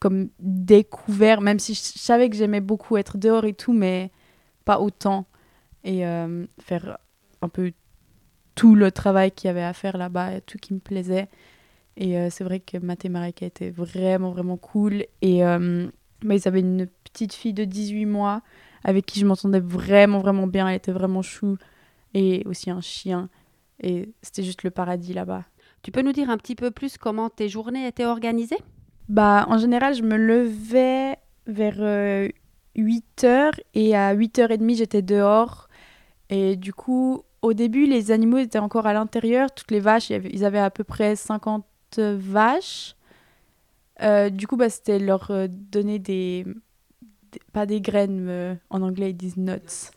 comme 0.00 0.30
découvert, 0.40 1.40
même 1.40 1.58
si 1.58 1.74
je 1.74 1.80
savais 1.80 2.30
que 2.30 2.36
j'aimais 2.36 2.60
beaucoup 2.60 2.96
être 2.96 3.18
dehors 3.18 3.44
et 3.44 3.54
tout, 3.54 3.72
mais 3.72 4.10
pas 4.64 4.80
autant. 4.80 5.26
Et 5.84 6.02
faire 6.60 6.96
un 7.42 7.48
peu 7.50 7.72
tout 8.54 8.74
le 8.74 8.90
travail 8.90 9.32
qu'il 9.32 9.48
y 9.48 9.50
avait 9.50 9.62
à 9.62 9.74
faire 9.74 9.98
là-bas, 9.98 10.40
tout 10.40 10.58
qui 10.58 10.72
me 10.72 10.78
plaisait. 10.78 11.28
Et 11.96 12.18
euh, 12.18 12.28
c'est 12.30 12.44
vrai 12.44 12.60
que 12.60 12.78
Mathémarika 12.78 13.46
était 13.46 13.70
vraiment, 13.70 14.30
vraiment 14.30 14.56
cool. 14.56 15.04
Et 15.22 15.44
euh, 15.44 15.88
bah, 16.24 16.34
ils 16.34 16.48
avaient 16.48 16.60
une 16.60 16.86
petite 17.04 17.34
fille 17.34 17.52
de 17.52 17.64
18 17.64 18.06
mois 18.06 18.42
avec 18.82 19.06
qui 19.06 19.20
je 19.20 19.26
m'entendais 19.26 19.60
vraiment, 19.60 20.18
vraiment 20.18 20.46
bien. 20.46 20.68
Elle 20.68 20.76
était 20.76 20.92
vraiment 20.92 21.22
chou. 21.22 21.56
Et 22.14 22.44
aussi 22.46 22.70
un 22.70 22.80
chien. 22.80 23.28
Et 23.80 24.12
c'était 24.22 24.44
juste 24.44 24.62
le 24.62 24.70
paradis 24.70 25.14
là-bas. 25.14 25.44
Tu 25.82 25.90
peux 25.90 26.02
nous 26.02 26.12
dire 26.12 26.30
un 26.30 26.38
petit 26.38 26.54
peu 26.54 26.70
plus 26.70 26.96
comment 26.96 27.28
tes 27.28 27.48
journées 27.48 27.86
étaient 27.86 28.06
organisées? 28.06 28.58
Bah, 29.08 29.46
en 29.48 29.58
général, 29.58 29.94
je 29.94 30.02
me 30.02 30.16
levais 30.16 31.18
vers 31.46 31.76
8 31.76 33.24
euh, 33.24 33.50
h 33.50 33.60
et 33.74 33.96
à 33.96 34.14
8h30, 34.14 34.76
j'étais 34.76 35.02
dehors. 35.02 35.68
Et 36.30 36.56
du 36.56 36.72
coup, 36.72 37.22
au 37.42 37.52
début, 37.52 37.86
les 37.86 38.12
animaux 38.12 38.38
étaient 38.38 38.58
encore 38.58 38.86
à 38.86 38.92
l'intérieur. 38.94 39.52
Toutes 39.52 39.70
les 39.72 39.80
vaches, 39.80 40.10
ils 40.10 40.44
avaient 40.44 40.58
à 40.58 40.70
peu 40.70 40.84
près 40.84 41.16
50 41.16 41.66
vaches. 41.98 42.94
Euh, 44.02 44.30
du 44.30 44.46
coup, 44.46 44.56
bah, 44.56 44.70
c'était 44.70 44.98
leur 44.98 45.30
euh, 45.30 45.46
donner 45.48 45.98
des, 45.98 46.44
Pas 47.52 47.66
des 47.66 47.80
graines, 47.80 48.58
en 48.70 48.82
anglais 48.82 49.10
ils 49.10 49.16
disent 49.16 49.36
nuts. 49.36 49.90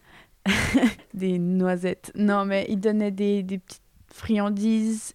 des 1.13 1.39
noisettes. 1.39 2.11
Non, 2.15 2.45
mais 2.45 2.65
ils 2.69 2.79
donnaient 2.79 3.11
des, 3.11 3.43
petites 3.43 3.81
friandises 4.11 5.13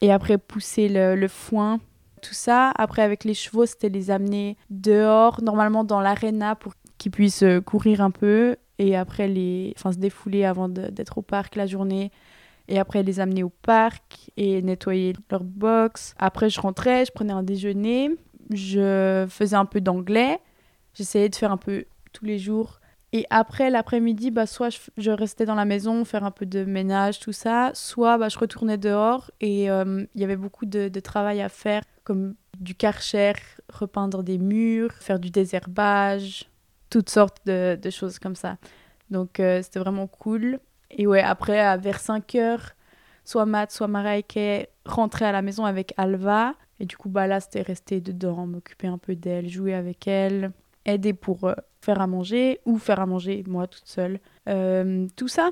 et 0.00 0.12
après 0.12 0.38
pousser 0.38 0.88
le, 0.88 1.28
foin. 1.28 1.80
Tout 2.22 2.34
ça. 2.34 2.70
Après, 2.76 3.02
avec 3.02 3.24
les 3.24 3.34
chevaux, 3.34 3.66
c'était 3.66 3.88
les 3.88 4.10
amener 4.10 4.56
dehors, 4.70 5.42
normalement 5.42 5.82
dans 5.84 6.00
l'aréna 6.00 6.54
pour 6.54 6.74
qu'ils 6.98 7.10
puissent 7.10 7.42
euh, 7.42 7.60
courir 7.60 8.00
un 8.00 8.12
peu 8.12 8.56
et 8.78 8.96
après 8.96 9.26
les, 9.26 9.74
se 9.76 9.98
défouler 9.98 10.44
avant 10.44 10.68
d'être 10.68 11.18
au 11.18 11.22
parc 11.22 11.56
la 11.56 11.66
journée. 11.66 12.10
Et 12.72 12.78
après 12.78 13.02
les 13.02 13.20
amener 13.20 13.42
au 13.42 13.50
parc 13.50 14.30
et 14.38 14.62
nettoyer 14.62 15.12
leur 15.30 15.44
box. 15.44 16.14
Après 16.18 16.48
je 16.48 16.58
rentrais, 16.58 17.04
je 17.04 17.12
prenais 17.12 17.34
un 17.34 17.42
déjeuner, 17.42 18.10
je 18.50 19.26
faisais 19.28 19.56
un 19.56 19.66
peu 19.66 19.82
d'anglais. 19.82 20.38
J'essayais 20.94 21.28
de 21.28 21.36
faire 21.36 21.52
un 21.52 21.58
peu 21.58 21.84
tous 22.14 22.24
les 22.24 22.38
jours. 22.38 22.80
Et 23.12 23.26
après 23.28 23.68
l'après-midi, 23.68 24.30
bah, 24.30 24.46
soit 24.46 24.70
je, 24.96 25.10
restais 25.10 25.44
dans 25.44 25.54
la 25.54 25.66
maison, 25.66 26.02
faire 26.06 26.24
un 26.24 26.30
peu 26.30 26.46
de 26.46 26.64
ménage, 26.64 27.20
tout 27.20 27.32
ça, 27.32 27.72
soit 27.74 28.16
bah, 28.16 28.30
je 28.30 28.38
retournais 28.38 28.78
dehors 28.78 29.30
et 29.42 29.70
euh, 29.70 30.06
il 30.14 30.20
y 30.22 30.24
avait 30.24 30.36
beaucoup 30.36 30.64
de, 30.64 30.88
travail 31.00 31.42
à 31.42 31.50
faire, 31.50 31.82
comme 32.04 32.34
du 32.58 32.74
karcher, 32.74 33.34
repeindre 33.68 34.22
des 34.22 34.38
murs, 34.38 34.94
faire 34.94 35.18
du 35.18 35.28
désherbage, 35.28 36.48
toutes 36.88 37.10
sortes 37.10 37.36
de, 37.44 37.78
de 37.80 37.90
choses 37.90 38.18
comme 38.18 38.36
ça. 38.36 38.56
Donc 39.10 39.40
euh, 39.40 39.60
c'était 39.60 39.78
vraiment 39.78 40.06
cool. 40.06 40.58
Et 40.92 41.06
ouais, 41.06 41.22
après, 41.22 41.78
vers 41.78 41.98
5 41.98 42.34
heures, 42.36 42.72
soit 43.24 43.46
Matt, 43.46 43.70
soit 43.70 43.88
Maraike 43.88 44.38
rentraient 44.84 45.26
à 45.26 45.32
la 45.32 45.42
maison 45.42 45.64
avec 45.64 45.94
Alva. 45.96 46.54
Et 46.80 46.86
du 46.86 46.96
coup, 46.96 47.08
bah 47.08 47.26
là, 47.26 47.40
c'était 47.40 47.62
rester 47.62 48.00
dedans, 48.00 48.46
m'occuper 48.46 48.88
un 48.88 48.98
peu 48.98 49.14
d'elle, 49.14 49.48
jouer 49.48 49.74
avec 49.74 50.06
elle, 50.06 50.52
aider 50.84 51.12
pour 51.12 51.44
euh, 51.44 51.54
faire 51.80 52.00
à 52.00 52.06
manger 52.06 52.60
ou 52.64 52.78
faire 52.78 53.00
à 53.00 53.06
manger 53.06 53.44
moi 53.46 53.66
toute 53.66 53.86
seule. 53.86 54.20
Euh, 54.48 55.06
tout 55.16 55.28
ça. 55.28 55.50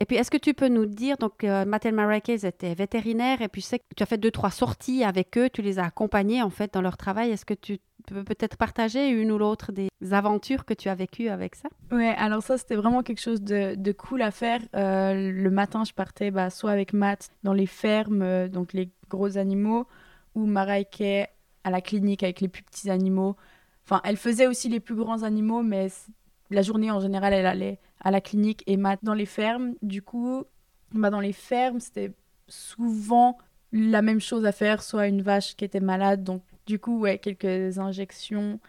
Et 0.00 0.04
puis, 0.04 0.16
est-ce 0.16 0.30
que 0.30 0.36
tu 0.36 0.54
peux 0.54 0.68
nous 0.68 0.86
dire, 0.86 1.16
donc, 1.16 1.42
Matt 1.42 1.84
et 1.84 1.90
Maraike, 1.90 2.28
étaient 2.28 2.74
vétérinaires, 2.74 3.42
et 3.42 3.48
puis 3.48 3.62
sais 3.62 3.80
que 3.80 3.84
tu 3.96 4.02
as 4.04 4.06
fait 4.06 4.16
deux, 4.16 4.30
trois 4.30 4.52
sorties 4.52 5.02
avec 5.02 5.36
eux, 5.36 5.50
tu 5.50 5.60
les 5.60 5.80
as 5.80 5.86
accompagnés, 5.86 6.40
en 6.40 6.50
fait, 6.50 6.72
dans 6.72 6.82
leur 6.82 6.96
travail. 6.96 7.32
Est-ce 7.32 7.44
que 7.44 7.54
tu 7.54 7.78
peux 8.14 8.24
peut-être 8.24 8.56
partager 8.56 9.08
une 9.08 9.30
ou 9.30 9.38
l'autre 9.38 9.72
des 9.72 9.88
aventures 10.10 10.64
que 10.64 10.74
tu 10.74 10.88
as 10.88 10.94
vécues 10.94 11.28
avec 11.28 11.54
ça? 11.54 11.68
Ouais, 11.90 12.14
alors 12.18 12.42
ça, 12.42 12.58
c'était 12.58 12.76
vraiment 12.76 13.02
quelque 13.02 13.20
chose 13.20 13.42
de, 13.42 13.92
cool 13.92 14.22
à 14.22 14.30
faire. 14.30 14.60
Euh, 14.74 15.30
le 15.32 15.50
matin, 15.50 15.84
je 15.84 15.92
partais 15.92 16.30
bah, 16.30 16.50
soit 16.50 16.70
avec 16.70 16.92
Matt 16.92 17.30
dans 17.42 17.52
les 17.52 17.66
fermes, 17.66 18.22
euh, 18.22 18.48
donc 18.48 18.72
les 18.72 18.90
gros 19.08 19.38
animaux, 19.38 19.86
ou 20.34 20.46
Maraike 20.46 21.02
à 21.64 21.70
la 21.70 21.80
clinique 21.80 22.22
avec 22.22 22.40
les 22.40 22.48
plus 22.48 22.62
petits 22.62 22.90
animaux. 22.90 23.36
Enfin, 23.84 24.00
elle 24.04 24.16
faisait 24.16 24.46
aussi 24.46 24.68
les 24.68 24.80
plus 24.80 24.94
grands 24.94 25.22
animaux, 25.22 25.62
mais 25.62 25.88
la 26.50 26.62
journée 26.62 26.90
en 26.90 27.00
général, 27.00 27.32
elle 27.32 27.46
allait 27.46 27.80
à 28.00 28.10
la 28.10 28.20
clinique 28.20 28.62
et 28.66 28.76
Matt 28.76 29.00
dans 29.02 29.14
les 29.14 29.26
fermes. 29.26 29.74
Du 29.82 30.02
coup, 30.02 30.44
bah, 30.92 31.10
dans 31.10 31.20
les 31.20 31.32
fermes, 31.32 31.80
c'était 31.80 32.12
souvent 32.48 33.38
la 33.72 34.02
même 34.02 34.20
chose 34.20 34.46
à 34.46 34.52
faire, 34.52 34.82
soit 34.82 35.06
une 35.06 35.22
vache 35.22 35.56
qui 35.56 35.64
était 35.64 35.80
malade, 35.80 36.24
donc 36.24 36.42
du 36.68 36.78
coup, 36.78 37.00
ouais, 37.00 37.18
quelques 37.18 37.78
injections 37.78 38.60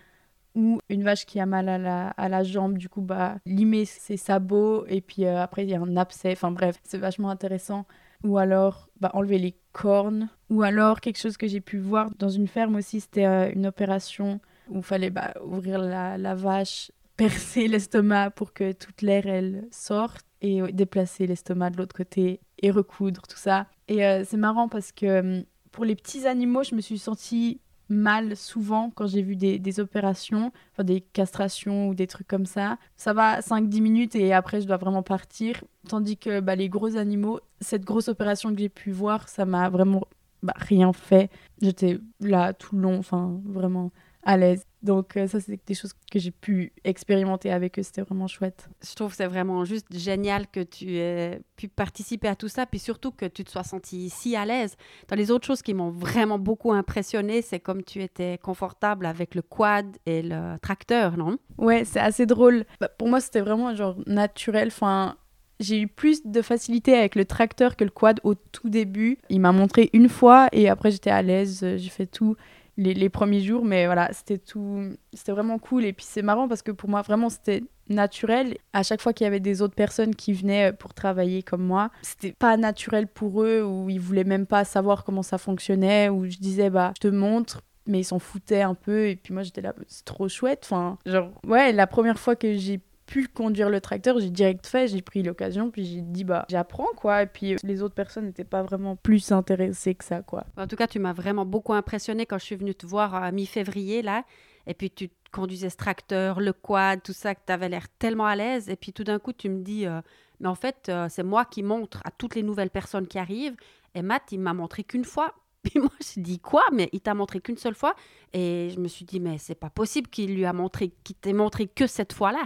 ou 0.55 0.79
une 0.89 1.03
vache 1.03 1.25
qui 1.25 1.39
a 1.39 1.45
mal 1.45 1.69
à 1.69 2.29
la, 2.29 2.43
jambe, 2.43 2.77
du 2.77 2.89
coup, 2.89 3.01
bah, 3.01 3.35
limer 3.45 3.85
ses 3.85 4.17
sabots 4.17 4.85
et 4.87 5.01
puis 5.01 5.25
euh, 5.25 5.41
après, 5.41 5.65
il 5.65 5.69
y 5.69 5.75
a 5.75 5.81
un 5.81 5.97
abcès. 5.97 6.31
Enfin 6.31 6.51
bref, 6.51 6.77
c'est 6.83 6.97
vachement 6.97 7.29
intéressant. 7.29 7.85
Ou 8.23 8.37
alors, 8.37 8.89
bah, 8.99 9.11
enlever 9.13 9.37
les 9.37 9.53
cornes. 9.73 10.29
Ou 10.49 10.63
alors, 10.63 11.01
quelque 11.01 11.19
chose 11.19 11.37
que 11.37 11.47
j'ai 11.47 11.61
pu 11.61 11.77
voir 11.77 12.09
dans 12.17 12.29
une 12.29 12.47
ferme 12.47 12.75
aussi, 12.75 13.01
c'était 13.01 13.25
euh, 13.25 13.51
une 13.53 13.67
opération 13.67 14.39
où 14.69 14.77
il 14.77 14.83
fallait 14.83 15.09
bah, 15.09 15.33
ouvrir 15.43 15.77
la, 15.77 16.17
la 16.17 16.35
vache, 16.35 16.91
percer 17.17 17.67
l'estomac 17.67 18.31
pour 18.31 18.53
que 18.53 18.71
toute 18.71 19.01
l'air, 19.01 19.27
elle 19.27 19.67
sorte 19.71 20.25
et 20.41 20.61
déplacer 20.71 21.27
l'estomac 21.27 21.71
de 21.71 21.77
l'autre 21.77 21.95
côté 21.95 22.39
et 22.61 22.71
recoudre, 22.71 23.23
tout 23.27 23.37
ça. 23.37 23.67
Et 23.89 24.05
euh, 24.05 24.23
c'est 24.25 24.37
marrant 24.37 24.69
parce 24.69 24.93
que 24.93 25.19
hum, 25.19 25.43
pour 25.71 25.85
les 25.85 25.95
petits 25.95 26.27
animaux, 26.27 26.63
je 26.63 26.75
me 26.75 26.81
suis 26.81 26.97
sentie 26.97 27.59
mal 27.89 28.35
souvent 28.35 28.91
quand 28.93 29.07
j'ai 29.07 29.21
vu 29.21 29.35
des, 29.35 29.79
opérations, 29.79 30.51
enfin 30.71 30.83
des 30.83 31.01
castrations 31.01 31.89
ou 31.89 31.95
des 31.95 32.07
trucs 32.07 32.27
comme 32.27 32.45
ça. 32.45 32.77
Ça 32.95 33.13
va 33.13 33.39
5-10 33.39 33.81
minutes 33.81 34.15
et 34.15 34.33
après 34.33 34.61
je 34.61 34.67
dois 34.67 34.77
vraiment 34.77 35.03
partir. 35.03 35.63
Tandis 35.87 36.17
que 36.17 36.39
bah, 36.39 36.55
les 36.55 36.69
gros 36.69 36.95
animaux, 36.95 37.39
cette 37.61 37.83
grosse 37.83 38.07
opération 38.07 38.53
que 38.53 38.59
j'ai 38.59 38.69
pu 38.69 38.91
voir, 38.91 39.27
ça 39.27 39.45
m'a 39.45 39.69
vraiment 39.69 40.03
bah, 40.43 40.53
rien 40.55 40.93
fait. 40.93 41.29
J'étais 41.61 41.99
là 42.19 42.53
tout 42.53 42.75
le 42.75 42.81
long, 42.81 42.97
enfin 42.99 43.39
vraiment 43.45 43.91
à 44.23 44.37
l'aise. 44.37 44.65
Donc 44.81 45.17
euh, 45.17 45.27
ça, 45.27 45.39
c'est 45.39 45.59
des 45.65 45.73
choses 45.73 45.93
que 46.09 46.19
j'ai 46.19 46.31
pu 46.31 46.71
expérimenter 46.83 47.51
avec 47.51 47.77
eux. 47.77 47.83
C'était 47.83 48.01
vraiment 48.01 48.27
chouette. 48.27 48.69
Je 48.81 48.93
trouve 48.95 49.11
que 49.11 49.17
c'est 49.17 49.27
vraiment 49.27 49.65
juste 49.65 49.87
génial 49.91 50.47
que 50.47 50.61
tu 50.61 50.95
aies 50.97 51.41
pu 51.57 51.67
participer 51.67 52.27
à 52.27 52.35
tout 52.35 52.47
ça, 52.47 52.65
puis 52.65 52.79
surtout 52.79 53.11
que 53.11 53.25
tu 53.25 53.43
te 53.43 53.51
sois 53.51 53.63
senti 53.63 54.09
si 54.09 54.35
à 54.35 54.45
l'aise. 54.45 54.75
Dans 55.09 55.15
les 55.15 55.31
autres 55.31 55.45
choses 55.45 55.61
qui 55.61 55.73
m'ont 55.73 55.91
vraiment 55.91 56.39
beaucoup 56.39 56.71
impressionné, 56.71 57.41
c'est 57.41 57.59
comme 57.59 57.83
tu 57.83 58.01
étais 58.01 58.37
confortable 58.37 59.05
avec 59.05 59.35
le 59.35 59.41
quad 59.41 59.97
et 60.05 60.21
le 60.21 60.57
tracteur, 60.59 61.17
non? 61.17 61.37
Ouais, 61.57 61.83
c'est 61.83 61.99
assez 61.99 62.25
drôle. 62.25 62.65
Bah, 62.79 62.89
pour 62.89 63.09
moi, 63.09 63.19
c'était 63.19 63.41
vraiment 63.41 63.75
genre 63.75 63.97
naturel. 64.07 64.69
Enfin, 64.69 65.17
j'ai 65.59 65.81
eu 65.81 65.87
plus 65.87 66.25
de 66.25 66.41
facilité 66.41 66.95
avec 66.95 67.15
le 67.15 67.25
tracteur 67.25 67.75
que 67.75 67.83
le 67.83 67.89
quad 67.89 68.21
au 68.23 68.33
tout 68.35 68.69
début. 68.69 69.17
Il 69.29 69.41
m'a 69.41 69.51
montré 69.51 69.89
une 69.91 70.07
fois 70.07 70.47
et 70.53 70.69
après 70.69 70.89
j'étais 70.89 71.09
à 71.09 71.21
l'aise, 71.21 71.59
j'ai 71.59 71.89
fait 71.89 72.05
tout 72.05 72.37
les, 72.79 73.09
premiers 73.09 73.41
jours, 73.41 73.65
mais 73.65 73.85
voilà, 73.85 74.09
c'était 74.13 74.37
tout, 74.37 74.89
c'était 75.13 75.31
vraiment 75.31 75.59
cool. 75.59 75.85
Et 75.85 75.93
puis 75.93 76.05
c'est 76.07 76.21
marrant 76.21 76.47
parce 76.47 76.61
que 76.61 76.71
pour 76.71 76.89
moi, 76.89 77.01
vraiment, 77.01 77.29
c'était 77.29 77.63
naturel. 77.89 78.57
À 78.73 78.83
chaque 78.83 79.01
fois 79.01 79.13
qu'il 79.13 79.25
y 79.25 79.27
avait 79.27 79.39
des 79.39 79.61
autres 79.61 79.75
personnes 79.75 80.15
qui 80.15 80.33
venaient 80.33 80.71
pour 80.73 80.93
travailler 80.93 81.43
comme 81.43 81.63
moi, 81.63 81.91
c'était 82.01 82.31
pas 82.31 82.55
naturel 82.57 83.07
pour 83.07 83.43
eux 83.43 83.63
ou 83.63 83.89
ils 83.89 83.99
voulaient 83.99 84.23
même 84.23 84.45
pas 84.45 84.63
savoir 84.63 85.03
comment 85.03 85.23
ça 85.23 85.37
fonctionnait 85.37 86.09
ou 86.09 86.25
je 86.25 86.37
disais, 86.37 86.69
bah, 86.69 86.93
je 86.95 87.07
te 87.07 87.13
montre. 87.13 87.61
Mais 87.85 88.01
ils 88.01 88.05
s'en 88.05 88.19
foutaient 88.19 88.61
un 88.61 88.75
peu 88.75 89.07
et 89.07 89.15
puis 89.15 89.33
moi 89.33 89.41
j'étais 89.41 89.61
là, 89.61 89.73
c'est 89.87 90.05
trop 90.05 90.27
chouette. 90.27 90.59
Enfin, 90.63 90.99
genre, 91.07 91.31
ouais, 91.47 91.71
la 91.73 91.87
première 91.87 92.19
fois 92.19 92.35
que 92.35 92.53
j'ai 92.53 92.79
pu 93.09 93.27
conduire 93.27 93.69
le 93.71 93.81
tracteur, 93.81 94.19
j'ai 94.19 94.29
direct 94.29 94.67
fait, 94.67 94.87
j'ai 94.87 95.01
pris 95.01 95.23
l'occasion, 95.23 95.71
puis 95.71 95.83
j'ai 95.83 96.01
dit 96.01 96.23
bah 96.23 96.45
j'apprends 96.49 96.93
quoi. 96.95 97.23
Et 97.23 97.25
puis 97.25 97.53
euh, 97.53 97.57
les 97.63 97.81
autres 97.81 97.95
personnes 97.95 98.25
n'étaient 98.25 98.43
pas 98.43 98.61
vraiment 98.61 98.95
plus 98.95 99.31
intéressées 99.31 99.95
que 99.95 100.05
ça 100.05 100.21
quoi. 100.21 100.45
En 100.57 100.67
tout 100.67 100.75
cas, 100.75 100.85
tu 100.85 100.99
m'as 100.99 101.13
vraiment 101.13 101.45
beaucoup 101.45 101.73
impressionné 101.73 102.27
quand 102.27 102.37
je 102.37 102.45
suis 102.45 102.55
venue 102.55 102.75
te 102.75 102.85
voir 102.85 103.15
à 103.15 103.31
mi-février 103.31 104.03
là. 104.03 104.23
Et 104.67 104.75
puis 104.75 104.91
tu 104.91 105.09
conduisais 105.31 105.71
ce 105.71 105.77
tracteur, 105.77 106.39
le 106.39 106.53
quad, 106.53 107.01
tout 107.01 107.13
ça, 107.13 107.33
que 107.33 107.41
tu 107.45 107.51
avais 107.51 107.67
l'air 107.67 107.87
tellement 107.97 108.27
à 108.27 108.35
l'aise. 108.35 108.69
Et 108.69 108.75
puis 108.75 108.93
tout 108.93 109.03
d'un 109.03 109.17
coup, 109.17 109.33
tu 109.33 109.49
me 109.49 109.63
dis, 109.63 109.87
euh, 109.87 110.01
mais 110.39 110.47
en 110.47 110.55
fait, 110.55 110.87
euh, 110.89 111.07
c'est 111.09 111.23
moi 111.23 111.45
qui 111.45 111.63
montre 111.63 112.01
à 112.05 112.11
toutes 112.11 112.35
les 112.35 112.43
nouvelles 112.43 112.69
personnes 112.69 113.07
qui 113.07 113.17
arrivent. 113.17 113.55
Et 113.95 114.03
Matt, 114.03 114.31
il 114.31 114.39
m'a 114.39 114.53
montré 114.53 114.83
qu'une 114.83 115.05
fois. 115.05 115.33
Puis 115.63 115.79
moi, 115.79 115.91
je 115.99 116.21
dis 116.21 116.39
quoi 116.39 116.63
Mais 116.71 116.89
il 116.93 117.01
t'a 117.01 117.13
montré 117.15 117.41
qu'une 117.41 117.57
seule 117.57 117.75
fois. 117.75 117.95
Et 118.33 118.69
je 118.73 118.79
me 118.79 118.87
suis 118.87 119.05
dit, 119.05 119.19
mais 119.19 119.37
c'est 119.39 119.55
pas 119.55 119.69
possible 119.69 120.07
qu'il 120.07 120.35
lui 120.35 120.45
a 120.45 120.53
montré, 120.53 120.91
qu'il 121.03 121.15
t'ait 121.15 121.33
montré 121.33 121.67
que 121.67 121.87
cette 121.87 122.13
fois-là. 122.13 122.43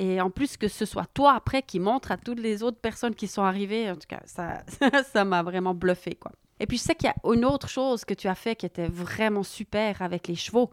Et 0.00 0.18
en 0.18 0.30
plus 0.30 0.56
que 0.56 0.66
ce 0.66 0.86
soit 0.86 1.04
toi 1.12 1.34
après 1.34 1.60
qui 1.60 1.78
montre 1.78 2.10
à 2.10 2.16
toutes 2.16 2.40
les 2.40 2.62
autres 2.62 2.78
personnes 2.78 3.14
qui 3.14 3.28
sont 3.28 3.42
arrivées, 3.42 3.90
en 3.90 3.96
tout 3.96 4.08
cas, 4.08 4.22
ça 4.24 4.62
ça 5.12 5.24
m'a 5.26 5.42
vraiment 5.42 5.74
bluffé 5.74 6.14
quoi. 6.14 6.32
Et 6.58 6.66
puis 6.66 6.78
je 6.78 6.82
sais 6.82 6.94
qu'il 6.94 7.06
y 7.06 7.10
a 7.10 7.32
une 7.34 7.44
autre 7.44 7.68
chose 7.68 8.06
que 8.06 8.14
tu 8.14 8.26
as 8.26 8.34
fait 8.34 8.56
qui 8.56 8.64
était 8.64 8.88
vraiment 8.88 9.42
super 9.42 10.00
avec 10.00 10.26
les 10.26 10.34
chevaux. 10.34 10.70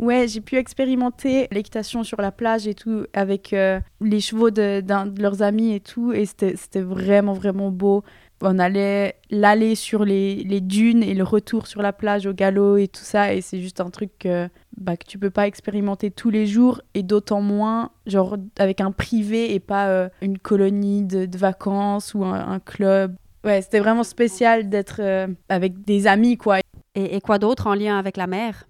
Ouais, 0.00 0.26
j'ai 0.26 0.40
pu 0.40 0.56
expérimenter 0.56 1.46
l'équitation 1.52 2.02
sur 2.02 2.20
la 2.20 2.32
plage 2.32 2.66
et 2.66 2.74
tout 2.74 3.06
avec 3.12 3.52
euh, 3.52 3.80
les 4.00 4.20
chevaux 4.20 4.50
d'un 4.50 5.06
de, 5.06 5.22
leurs 5.22 5.42
amis 5.42 5.74
et 5.74 5.80
tout. 5.80 6.12
Et 6.12 6.26
c'était 6.26 6.80
vraiment, 6.80 7.32
vraiment 7.32 7.70
beau. 7.70 8.04
On 8.40 8.58
allait 8.60 9.16
l'aller 9.30 9.74
sur 9.74 10.04
les, 10.04 10.36
les, 10.36 10.60
dunes 10.60 11.02
et 11.02 11.14
le 11.14 11.24
retour 11.24 11.66
sur 11.66 11.82
la 11.82 11.92
plage 11.92 12.26
au 12.26 12.32
galop 12.32 12.76
et 12.76 12.86
tout 12.86 13.02
ça. 13.02 13.34
Et 13.34 13.40
c'est 13.40 13.60
juste 13.60 13.80
un 13.80 13.90
truc 13.90 14.10
que, 14.20 14.48
bah, 14.80 14.96
que 14.96 15.04
tu 15.04 15.18
peux 15.18 15.30
pas 15.30 15.46
expérimenter 15.46 16.10
tous 16.10 16.30
les 16.30 16.46
jours 16.46 16.80
et 16.94 17.02
d'autant 17.02 17.40
moins 17.40 17.90
genre 18.06 18.36
avec 18.58 18.80
un 18.80 18.92
privé 18.92 19.54
et 19.54 19.60
pas 19.60 19.88
euh, 19.88 20.08
une 20.22 20.38
colonie 20.38 21.02
de, 21.02 21.26
de, 21.26 21.38
vacances 21.38 22.14
ou 22.14 22.24
un, 22.24 22.60
club. 22.60 23.14
Ouais, 23.44 23.62
c'était 23.62 23.80
vraiment 23.80 24.04
spécial 24.04 24.68
d'être 24.68 25.00
euh, 25.00 25.26
avec 25.48 25.82
des 25.82 26.06
amis, 26.06 26.36
quoi. 26.36 26.58
Et, 26.94 27.16
et 27.16 27.20
quoi 27.20 27.38
d'autre 27.38 27.66
en 27.66 27.74
lien 27.74 27.98
avec 27.98 28.16
la 28.16 28.26
mer? 28.26 28.68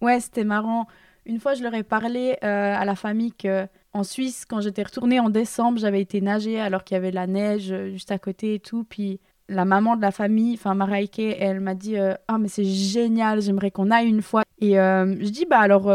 Ouais, 0.00 0.20
c'était 0.20 0.44
marrant. 0.44 0.86
Une 1.24 1.38
fois, 1.38 1.54
je 1.54 1.62
leur 1.62 1.74
ai 1.74 1.82
parlé 1.82 2.36
euh, 2.42 2.74
à 2.76 2.84
la 2.84 2.94
famille 2.94 3.32
que 3.32 3.66
en 3.92 4.04
Suisse, 4.04 4.44
quand 4.46 4.60
j'étais 4.60 4.82
retournée 4.82 5.20
en 5.20 5.28
décembre, 5.28 5.78
j'avais 5.78 6.00
été 6.00 6.20
nager 6.20 6.58
alors 6.58 6.82
qu'il 6.82 6.94
y 6.94 6.98
avait 6.98 7.10
la 7.10 7.26
neige 7.26 7.74
juste 7.92 8.10
à 8.10 8.18
côté 8.18 8.54
et 8.54 8.58
tout. 8.58 8.84
Puis 8.84 9.20
la 9.52 9.64
maman 9.64 9.96
de 9.96 10.02
la 10.02 10.10
famille, 10.10 10.54
enfin 10.54 10.74
Maraike, 10.74 11.18
elle 11.18 11.60
m'a 11.60 11.74
dit 11.74 11.98
euh, 11.98 12.14
Ah, 12.28 12.38
mais 12.38 12.48
c'est 12.48 12.64
génial, 12.64 13.40
j'aimerais 13.40 13.70
qu'on 13.70 13.90
aille 13.90 14.08
une 14.08 14.22
fois. 14.22 14.42
Et 14.60 14.74
je 14.74 15.28
dis 15.28 15.44
Bah 15.44 15.58
alors, 15.58 15.86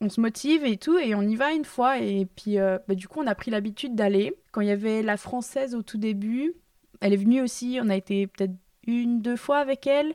on 0.00 0.08
se 0.08 0.20
motive 0.20 0.64
et 0.64 0.76
tout, 0.76 0.98
et 0.98 1.14
on 1.14 1.22
y 1.22 1.36
va 1.36 1.52
une 1.52 1.64
fois. 1.64 1.98
Et 1.98 2.26
puis, 2.26 2.56
bah, 2.56 2.94
du 2.94 3.06
coup, 3.06 3.20
on 3.22 3.26
a 3.26 3.34
pris 3.34 3.50
l'habitude 3.50 3.94
d'aller. 3.94 4.34
Quand 4.52 4.60
il 4.60 4.68
y 4.68 4.72
avait 4.72 5.02
la 5.02 5.16
française 5.16 5.74
au 5.74 5.82
tout 5.82 5.98
début, 5.98 6.54
elle 7.00 7.12
est 7.12 7.18
venue 7.18 7.42
aussi, 7.42 7.78
on 7.82 7.90
a 7.90 7.96
été 7.96 8.26
peut-être 8.26 8.54
une, 8.86 9.20
deux 9.20 9.36
fois 9.36 9.58
avec 9.58 9.86
elle. 9.86 10.14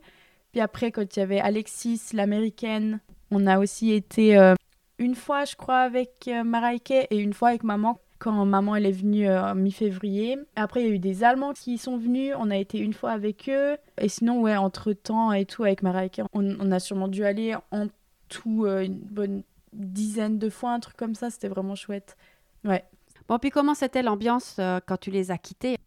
Puis 0.51 0.61
après, 0.61 0.91
quand 0.91 1.15
il 1.15 1.19
y 1.19 1.21
avait 1.21 1.39
Alexis, 1.39 2.01
l'américaine, 2.13 2.99
on 3.31 3.45
a 3.45 3.59
aussi 3.59 3.91
été 3.91 4.37
euh, 4.37 4.55
une 4.97 5.15
fois, 5.15 5.45
je 5.45 5.55
crois, 5.55 5.79
avec 5.79 6.27
euh, 6.27 6.43
Maraike 6.43 6.91
et 6.91 7.17
une 7.17 7.33
fois 7.33 7.49
avec 7.49 7.63
maman 7.63 7.99
quand 8.19 8.45
maman 8.45 8.75
elle 8.75 8.85
est 8.85 8.91
venue 8.91 9.27
euh, 9.27 9.55
mi-février. 9.55 10.37
Après, 10.55 10.81
il 10.81 10.87
y 10.87 10.91
a 10.91 10.93
eu 10.93 10.99
des 10.99 11.23
Allemands 11.23 11.53
qui 11.53 11.77
sont 11.77 11.97
venus. 11.97 12.33
On 12.37 12.51
a 12.51 12.57
été 12.57 12.77
une 12.77 12.93
fois 12.93 13.11
avec 13.11 13.49
eux. 13.49 13.77
Et 13.99 14.09
sinon, 14.09 14.41
ouais, 14.41 14.55
entre-temps 14.55 15.31
et 15.31 15.45
tout, 15.45 15.63
avec 15.63 15.81
Maraike, 15.81 16.21
on, 16.33 16.59
on, 16.59 16.71
a 16.71 16.79
sûrement 16.79 17.07
dû 17.07 17.23
aller 17.23 17.55
en 17.71 17.87
tout 18.27 18.67
une 18.67 18.99
bonne 18.99 19.43
dizaine 19.73 20.37
de 20.37 20.49
fois, 20.49 20.71
un 20.71 20.79
truc 20.79 20.97
comme 20.97 21.15
ça. 21.15 21.29
C'était 21.29 21.47
vraiment 21.47 21.75
chouette. 21.75 22.17
Ouais. 22.63 22.83
Bon, 23.27 23.39
puis 23.39 23.49
comment 23.49 23.73
c'était 23.73 24.03
l'ambiance 24.03 24.59
quand 24.85 24.97
tu 24.97 25.11
les 25.11 25.31
as 25.31 25.37
quittés? 25.37 25.77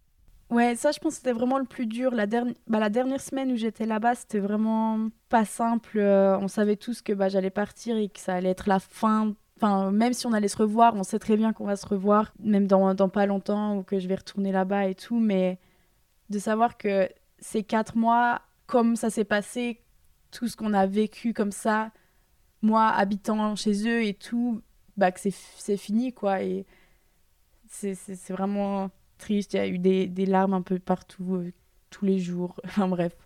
Ouais, 0.52 0.74
ça, 0.76 0.92
je 0.92 0.98
pense 0.98 1.14
que 1.14 1.16
c'était 1.16 1.32
vraiment 1.32 1.56
le 1.56 1.64
plus 1.64 1.86
dur. 1.86 2.14
La, 2.14 2.26
dernière, 2.26 2.54
bah, 2.66 2.78
la 2.78 2.90
dernière 2.90 3.22
semaine 3.22 3.50
où 3.52 3.56
j'étais 3.56 3.86
là-bas, 3.86 4.14
c'était 4.14 4.38
vraiment 4.38 5.08
pas 5.30 5.46
simple. 5.46 5.98
Euh, 5.98 6.36
on 6.38 6.46
savait 6.46 6.76
tous 6.76 7.00
que 7.00 7.14
bah, 7.14 7.30
j'allais 7.30 7.48
partir 7.48 7.96
et 7.96 8.10
que 8.10 8.20
ça 8.20 8.34
allait 8.34 8.50
être 8.50 8.68
la 8.68 8.78
fin. 8.78 9.34
Même 9.62 10.12
si 10.12 10.26
on 10.26 10.32
allait 10.32 10.48
se 10.48 10.56
revoir, 10.56 10.94
on 10.94 11.04
sait 11.04 11.18
très 11.18 11.36
bien 11.36 11.52
qu'on 11.52 11.66
va 11.66 11.76
se 11.76 11.86
revoir, 11.86 12.32
même 12.40 12.66
dans, 12.66 12.94
pas 13.08 13.26
longtemps, 13.26 13.78
ou 13.78 13.82
que 13.82 13.98
je 13.98 14.08
vais 14.08 14.16
retourner 14.16 14.52
là-bas 14.52 14.88
et 14.88 14.94
tout. 14.94 15.20
Mais 15.20 15.58
de 16.30 16.38
savoir 16.38 16.76
que 16.76 17.08
ces 17.38 17.62
quatre 17.62 17.96
mois, 17.96 18.42
comme 18.66 18.96
ça 18.96 19.10
s'est 19.10 19.24
passé, 19.24 19.80
tout 20.30 20.48
ce 20.48 20.56
qu'on 20.56 20.72
a 20.72 20.86
vécu 20.86 21.32
comme 21.32 21.52
ça, 21.52 21.92
moi 22.62 22.88
habitant 22.88 23.54
chez 23.54 23.88
eux 23.88 24.04
et 24.04 24.14
tout, 24.14 24.62
bah, 24.96 25.12
que 25.12 25.20
c'est 25.20 25.76
fini, 25.76 26.12
quoi. 26.12 26.42
Et 26.42 26.66
c'est 27.68 28.30
vraiment 28.30 28.90
triste, 29.18 29.54
il 29.54 29.56
y 29.58 29.60
a 29.60 29.68
eu 29.68 29.78
des, 29.78 30.08
des 30.08 30.26
larmes 30.26 30.54
un 30.54 30.62
peu 30.62 30.78
partout, 30.78 31.36
euh, 31.36 31.52
tous 31.90 32.04
les 32.04 32.18
jours. 32.18 32.60
Enfin 32.64 32.88
bref, 32.88 33.16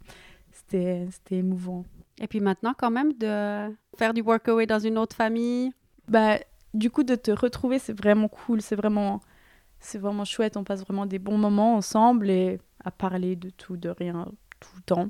c'était 0.53 1.09
émouvant. 1.31 1.85
Et 2.18 2.27
puis 2.27 2.40
maintenant, 2.40 2.75
quand 2.77 2.90
même, 2.90 3.12
de 3.14 3.75
faire 3.96 4.12
du 4.14 4.20
workaway 4.20 4.66
dans 4.66 4.79
une 4.79 4.99
autre 4.99 5.16
famille 5.16 5.72
Bah, 6.09 6.38
du 6.75 6.90
coup, 6.90 7.03
de 7.03 7.14
te 7.14 7.31
retrouver, 7.31 7.79
c'est 7.79 7.99
vraiment 7.99 8.29
cool, 8.29 8.61
c'est 8.62 8.77
vraiment, 8.77 9.21
c'est 9.81 9.99
vraiment 9.99 10.25
chouette. 10.25 10.57
On 10.57 10.64
passe 10.64 10.83
vraiment 10.83 11.07
des 11.07 11.19
bons 11.19 11.38
moments 11.38 11.75
ensemble 11.77 12.31
et 12.31 12.59
à 12.85 12.90
parler 12.90 13.37
de 13.37 13.51
tout, 13.51 13.77
de 13.77 13.88
rien, 13.88 14.27
tout 14.61 14.71
le 14.77 14.83
temps. 14.83 15.09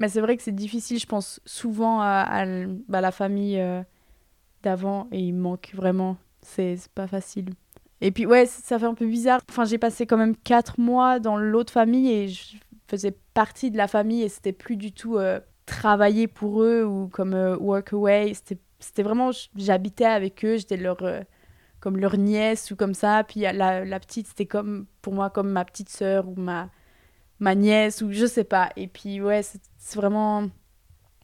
Mais 0.00 0.08
c'est 0.08 0.20
vrai 0.20 0.36
que 0.36 0.42
c'est 0.42 0.54
difficile, 0.54 0.98
je 0.98 1.06
pense 1.06 1.40
souvent 1.44 2.00
à, 2.00 2.44
bah, 2.88 3.00
la 3.00 3.12
famille 3.12 3.60
euh, 3.60 3.82
d'avant 4.62 5.08
et 5.12 5.20
il 5.20 5.34
manque 5.34 5.70
vraiment. 5.74 6.16
C'est 6.42 6.76
pas 6.94 7.06
facile. 7.06 7.50
Et 8.00 8.10
puis 8.10 8.26
ouais, 8.26 8.44
ça 8.46 8.78
fait 8.78 8.86
un 8.86 8.94
peu 8.94 9.06
bizarre. 9.06 9.40
Enfin, 9.48 9.64
j'ai 9.64 9.78
passé 9.78 10.06
quand 10.06 10.16
même 10.16 10.36
quatre 10.36 10.78
mois 10.80 11.20
dans 11.20 11.36
l'autre 11.36 11.72
famille 11.72 12.10
et 12.10 12.28
je 12.28 12.56
faisais 12.88 13.16
partie 13.32 13.70
de 13.70 13.76
la 13.76 13.88
famille 13.88 14.22
et 14.22 14.28
c'était 14.28 14.52
plus 14.52 14.76
du 14.76 14.92
tout 14.92 15.16
euh, 15.16 15.40
travailler 15.64 16.26
pour 16.26 16.62
eux 16.62 16.84
ou 16.84 17.08
comme 17.08 17.34
euh, 17.34 17.56
work 17.56 17.92
away. 17.92 18.34
C'était 18.34 18.58
vraiment, 19.02 19.30
j'habitais 19.56 20.04
avec 20.04 20.44
eux, 20.44 20.56
j'étais 20.56 20.76
leur 20.76 21.02
euh, 21.02 21.22
comme 21.80 21.98
leur 21.98 22.16
nièce 22.16 22.70
ou 22.70 22.76
comme 22.76 22.94
ça. 22.94 23.24
Puis 23.24 23.40
la, 23.40 23.84
la 23.84 24.00
petite, 24.00 24.28
c'était 24.28 24.46
comme 24.46 24.86
pour 25.02 25.12
moi 25.14 25.30
comme 25.30 25.50
ma 25.50 25.64
petite 25.64 25.88
sœur 25.88 26.28
ou 26.28 26.34
ma 26.36 26.70
ma 27.40 27.54
nièce 27.54 28.02
ou 28.02 28.12
je 28.12 28.26
sais 28.26 28.44
pas. 28.44 28.70
Et 28.76 28.88
puis 28.88 29.20
ouais, 29.20 29.42
c'est 29.42 29.96
vraiment 29.96 30.48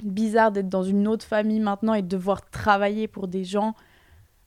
bizarre 0.03 0.53
d'être 0.53 0.69
dans 0.69 0.83
une 0.83 1.07
autre 1.09 1.27
famille 1.27 1.61
maintenant 1.61 1.95
et 1.95 2.03
de 2.03 2.09
devoir 2.09 2.49
travailler 2.51 3.09
pour 3.09 3.29
des 3.29 3.45
gens 3.45 3.75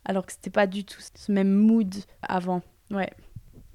alors 0.06 0.26
que 0.26 0.34
c'était 0.34 0.50
pas 0.50 0.68
du 0.68 0.84
tout 0.86 1.00
ce 1.00 1.32
même 1.32 1.54
mood 1.54 1.94
avant. 2.22 2.62
Ouais. 2.92 3.12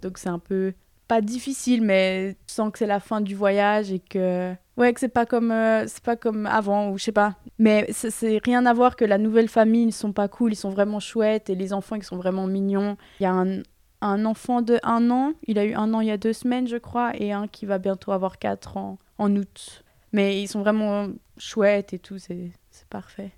Donc 0.02 0.18
c'est 0.18 0.28
un 0.28 0.38
peu 0.38 0.74
pas 1.08 1.22
difficile, 1.22 1.82
mais 1.82 2.36
je 2.46 2.52
sens 2.52 2.70
que 2.70 2.78
c'est 2.78 2.86
la 2.86 3.00
fin 3.00 3.20
du 3.20 3.34
voyage 3.34 3.90
et 3.90 3.98
que 3.98 4.54
ouais 4.76 4.92
c'est 4.96 5.08
pas 5.08 5.26
comme 5.26 5.50
euh, 5.50 5.86
pas 6.04 6.16
comme 6.16 6.46
avant 6.46 6.90
ou 6.90 6.98
je 6.98 7.04
sais 7.04 7.12
pas. 7.12 7.36
Mais 7.58 7.86
c'est 7.92 8.38
rien 8.44 8.66
à 8.66 8.74
voir 8.74 8.94
que 8.94 9.04
la 9.06 9.18
nouvelle 9.18 9.48
famille 9.48 9.84
ils 9.84 9.92
sont 9.92 10.12
pas 10.12 10.28
cool, 10.28 10.52
ils 10.52 10.56
sont 10.56 10.70
vraiment 10.70 11.00
chouettes 11.00 11.50
et 11.50 11.54
les 11.54 11.72
enfants 11.72 11.96
ils 11.96 12.04
sont 12.04 12.18
vraiment 12.18 12.46
mignons. 12.46 12.96
Il 13.20 13.22
y 13.24 13.26
a 13.26 13.32
un, 13.32 13.62
un 14.02 14.24
enfant 14.26 14.60
de 14.60 14.78
un 14.82 15.10
an, 15.10 15.32
il 15.46 15.58
a 15.58 15.64
eu 15.64 15.74
un 15.74 15.94
an 15.94 16.00
il 16.00 16.08
y 16.08 16.12
a 16.12 16.18
deux 16.18 16.34
semaines 16.34 16.68
je 16.68 16.76
crois 16.76 17.12
et 17.14 17.32
un 17.32 17.48
qui 17.48 17.64
va 17.64 17.78
bientôt 17.78 18.12
avoir 18.12 18.38
quatre 18.38 18.76
ans 18.76 18.98
en 19.16 19.34
août. 19.34 19.82
Mais 20.12 20.42
ils 20.42 20.48
sont 20.48 20.60
vraiment 20.60 21.08
chouettes 21.38 21.92
et 21.94 21.98
tout, 21.98 22.18
c'est 22.18 22.52
parfait. 22.90 23.32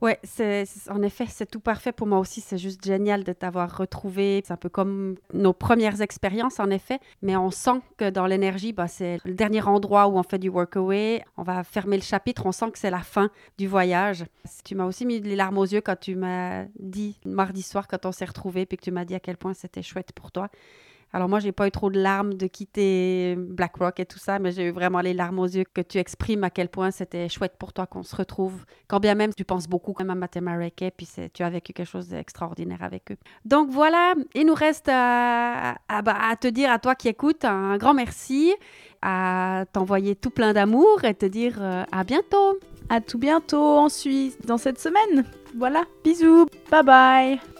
Oui, 0.00 0.12
en 0.90 1.02
effet, 1.02 1.26
c'est 1.28 1.50
tout 1.50 1.58
parfait 1.58 1.90
pour 1.90 2.06
moi 2.06 2.20
aussi. 2.20 2.40
C'est 2.40 2.56
juste 2.56 2.84
génial 2.84 3.24
de 3.24 3.32
t'avoir 3.32 3.76
retrouvé. 3.76 4.42
C'est 4.46 4.52
un 4.52 4.56
peu 4.56 4.68
comme 4.68 5.16
nos 5.34 5.52
premières 5.52 6.00
expériences, 6.00 6.60
en 6.60 6.70
effet. 6.70 7.00
Mais 7.20 7.36
on 7.36 7.50
sent 7.50 7.80
que 7.96 8.08
dans 8.08 8.26
l'énergie, 8.26 8.72
bah, 8.72 8.86
c'est 8.86 9.18
le 9.24 9.34
dernier 9.34 9.62
endroit 9.62 10.06
où 10.06 10.16
on 10.16 10.22
fait 10.22 10.38
du 10.38 10.50
workaway. 10.50 11.24
On 11.36 11.42
va 11.42 11.64
fermer 11.64 11.96
le 11.96 12.02
chapitre. 12.02 12.46
On 12.46 12.52
sent 12.52 12.70
que 12.70 12.78
c'est 12.78 12.90
la 12.90 13.00
fin 13.00 13.28
du 13.58 13.66
voyage. 13.66 14.24
Tu 14.64 14.76
m'as 14.76 14.84
aussi 14.84 15.04
mis 15.04 15.18
les 15.18 15.34
larmes 15.34 15.58
aux 15.58 15.66
yeux 15.66 15.80
quand 15.80 15.98
tu 15.98 16.14
m'as 16.14 16.66
dit 16.78 17.18
mardi 17.24 17.62
soir, 17.62 17.88
quand 17.88 18.06
on 18.06 18.12
s'est 18.12 18.24
retrouvés, 18.24 18.66
puis 18.66 18.76
que 18.78 18.84
tu 18.84 18.92
m'as 18.92 19.04
dit 19.04 19.16
à 19.16 19.20
quel 19.20 19.36
point 19.36 19.52
c'était 19.52 19.82
chouette 19.82 20.12
pour 20.12 20.30
toi. 20.30 20.48
Alors 21.12 21.28
moi, 21.28 21.40
j'ai 21.40 21.52
pas 21.52 21.66
eu 21.66 21.70
trop 21.70 21.90
de 21.90 21.98
larmes 21.98 22.34
de 22.34 22.46
quitter 22.46 23.34
BlackRock 23.36 23.98
et 24.00 24.06
tout 24.06 24.18
ça, 24.18 24.38
mais 24.38 24.52
j'ai 24.52 24.66
eu 24.66 24.70
vraiment 24.70 25.00
les 25.00 25.14
larmes 25.14 25.38
aux 25.38 25.46
yeux 25.46 25.64
que 25.72 25.80
tu 25.80 25.98
exprimes 25.98 26.44
à 26.44 26.50
quel 26.50 26.68
point 26.68 26.90
c'était 26.90 27.28
chouette 27.28 27.54
pour 27.58 27.72
toi 27.72 27.86
qu'on 27.86 28.02
se 28.02 28.14
retrouve. 28.14 28.64
Quand 28.88 29.00
bien 29.00 29.14
même 29.14 29.32
tu 29.32 29.44
penses 29.44 29.66
beaucoup 29.66 29.92
quand 29.92 30.04
même 30.04 30.10
à 30.10 30.14
Matemareke, 30.14 30.92
puis 30.96 31.08
tu 31.32 31.42
as 31.42 31.50
vécu 31.50 31.72
quelque 31.72 31.86
chose 31.86 32.08
d'extraordinaire 32.08 32.82
avec 32.82 33.10
eux. 33.12 33.16
Donc 33.44 33.70
voilà, 33.70 34.14
il 34.34 34.46
nous 34.46 34.54
reste 34.54 34.88
à, 34.88 35.76
bah, 35.88 36.16
à, 36.20 36.36
te 36.36 36.48
dire 36.48 36.70
à 36.70 36.78
toi 36.78 36.94
qui 36.94 37.08
écoutes 37.08 37.44
un 37.44 37.78
grand 37.78 37.94
merci, 37.94 38.54
à 39.00 39.64
t'envoyer 39.72 40.14
tout 40.14 40.30
plein 40.30 40.52
d'amour 40.52 41.04
et 41.04 41.14
te 41.14 41.26
dire 41.26 41.56
euh, 41.60 41.84
à 41.90 42.04
bientôt. 42.04 42.58
À 42.90 43.00
tout 43.00 43.18
bientôt 43.18 43.78
en 43.78 43.88
Suisse 43.88 44.38
dans 44.46 44.56
cette 44.56 44.78
semaine. 44.78 45.24
Voilà, 45.56 45.84
bisous, 46.04 46.46
bye 46.70 46.82
bye. 46.82 47.57